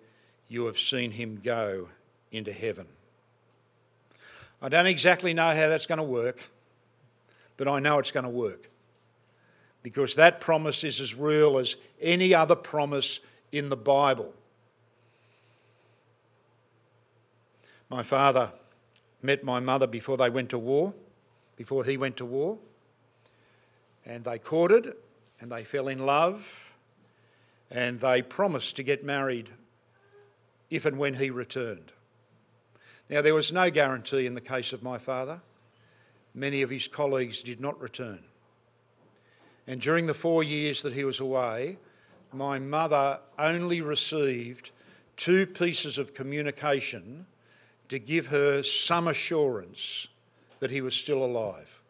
you 0.47 0.65
have 0.65 0.79
seen 0.79 1.11
him 1.11 1.41
go 1.43 1.89
into 2.31 2.51
heaven. 2.51 2.87
I 4.61 4.69
don't 4.69 4.87
exactly 4.87 5.33
know 5.33 5.47
how 5.47 5.69
that's 5.69 5.85
going 5.85 5.99
to 5.99 6.03
work, 6.03 6.49
but 7.55 7.67
I 7.67 7.79
know 7.79 7.99
it's 7.99 8.11
going 8.11 8.25
to 8.25 8.29
work 8.29 8.69
because 9.83 10.15
that 10.15 10.41
promise 10.41 10.83
is 10.83 10.99
as 10.99 11.15
real 11.15 11.57
as 11.57 11.75
any 12.01 12.33
other 12.33 12.55
promise 12.55 13.19
in 13.51 13.69
the 13.69 13.77
Bible. 13.77 14.33
My 17.89 18.03
father 18.03 18.51
met 19.21 19.43
my 19.43 19.59
mother 19.59 19.87
before 19.87 20.17
they 20.17 20.29
went 20.29 20.49
to 20.49 20.57
war, 20.57 20.93
before 21.55 21.83
he 21.83 21.97
went 21.97 22.17
to 22.17 22.25
war, 22.25 22.57
and 24.05 24.23
they 24.23 24.39
courted 24.39 24.93
and 25.41 25.51
they 25.51 25.63
fell 25.63 25.87
in 25.87 26.05
love 26.05 26.73
and 27.71 27.99
they 27.99 28.21
promised 28.21 28.75
to 28.75 28.83
get 28.83 29.03
married 29.03 29.49
if 30.69 30.85
and 30.85 30.97
when 30.97 31.13
he 31.13 31.29
returned. 31.29 31.91
Now, 33.09 33.21
there 33.21 33.35
was 33.35 33.51
no 33.51 33.69
guarantee 33.71 34.25
in 34.25 34.35
the 34.35 34.41
case 34.41 34.71
of 34.71 34.83
my 34.83 34.97
father. 34.97 35.41
Many 36.35 36.61
of 36.61 36.69
his 36.69 36.87
colleagues 36.87 37.41
did 37.41 37.59
not 37.59 37.79
return. 37.81 38.19
And 39.67 39.81
during 39.81 40.05
the 40.05 40.13
four 40.13 40.43
years 40.43 40.81
that 40.83 40.93
he 40.93 41.03
was 41.03 41.19
away, 41.19 41.77
my 42.33 42.59
mother 42.59 43.19
only 43.37 43.81
received 43.81 44.71
two 45.17 45.45
pieces 45.45 45.97
of 45.97 46.13
communication 46.13 47.25
to 47.89 47.99
give 47.99 48.27
her 48.27 48.63
some 48.63 49.07
assurance 49.07 50.07
that 50.59 50.71
he 50.71 50.81
was 50.81 50.95
still 50.95 51.23
alive. 51.23 51.81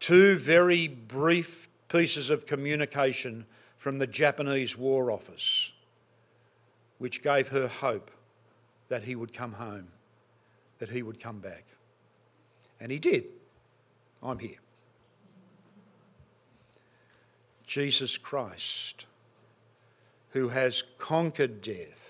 Two 0.00 0.38
very 0.38 0.88
brief 0.88 1.68
pieces 1.88 2.30
of 2.30 2.46
communication 2.46 3.46
from 3.78 3.98
the 3.98 4.06
Japanese 4.06 4.76
War 4.76 5.10
Office, 5.10 5.72
which 6.98 7.22
gave 7.22 7.48
her 7.48 7.68
hope 7.68 8.10
that 8.88 9.02
he 9.02 9.14
would 9.16 9.32
come 9.32 9.52
home 9.52 9.88
that 10.78 10.88
he 10.88 11.02
would 11.02 11.20
come 11.20 11.38
back. 11.38 11.64
And 12.80 12.92
he 12.92 12.98
did. 12.98 13.24
I'm 14.22 14.38
here. 14.38 14.58
Jesus 17.66 18.16
Christ, 18.16 19.06
who 20.30 20.48
has 20.48 20.84
conquered 20.98 21.62
death. 21.62 22.05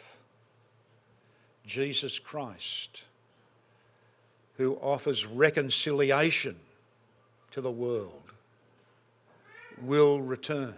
Jesus 1.67 2.19
Christ, 2.19 3.03
who 4.57 4.77
offers 4.77 5.27
reconciliation 5.27 6.57
to 7.51 7.61
the 7.61 7.71
world, 7.71 8.23
will 9.83 10.21
return. 10.21 10.75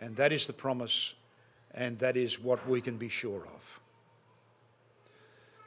And 0.00 0.16
that 0.16 0.32
is 0.32 0.46
the 0.46 0.52
promise, 0.52 1.14
and 1.74 1.98
that 1.98 2.16
is 2.16 2.40
what 2.40 2.66
we 2.68 2.80
can 2.80 2.96
be 2.96 3.08
sure 3.08 3.46
of. 3.46 3.80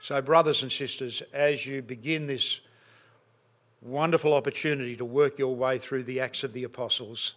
So, 0.01 0.21
brothers 0.21 0.61
and 0.61 0.71
sisters, 0.71 1.23
as 1.33 1.65
you 1.65 1.81
begin 1.81 2.27
this 2.27 2.61
wonderful 3.81 4.33
opportunity 4.33 4.95
to 4.97 5.05
work 5.05 5.39
your 5.39 5.55
way 5.55 5.77
through 5.77 6.03
the 6.03 6.19
Acts 6.19 6.43
of 6.43 6.53
the 6.53 6.63
Apostles 6.63 7.35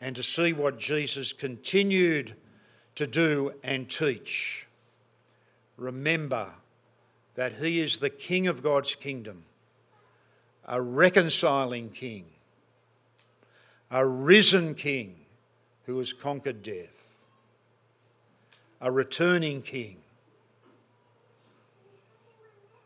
and 0.00 0.14
to 0.16 0.22
see 0.22 0.52
what 0.52 0.78
Jesus 0.78 1.32
continued 1.32 2.34
to 2.94 3.06
do 3.06 3.52
and 3.62 3.90
teach, 3.90 4.65
remember 5.76 6.50
that 7.34 7.54
He 7.54 7.80
is 7.80 7.98
the 7.98 8.10
King 8.10 8.46
of 8.46 8.62
God's 8.62 8.94
kingdom, 8.94 9.44
a 10.64 10.80
reconciling 10.80 11.90
King, 11.90 12.26
a 13.90 14.06
risen 14.06 14.74
King 14.74 15.16
who 15.84 15.98
has 15.98 16.12
conquered 16.12 16.62
death, 16.62 17.26
a 18.80 18.90
returning 18.90 19.62
King 19.62 19.98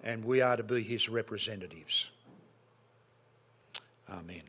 and 0.02 0.24
we 0.24 0.40
are 0.40 0.56
to 0.56 0.62
be 0.62 0.82
his 0.82 1.08
representatives. 1.08 2.10
Amen. 4.08 4.42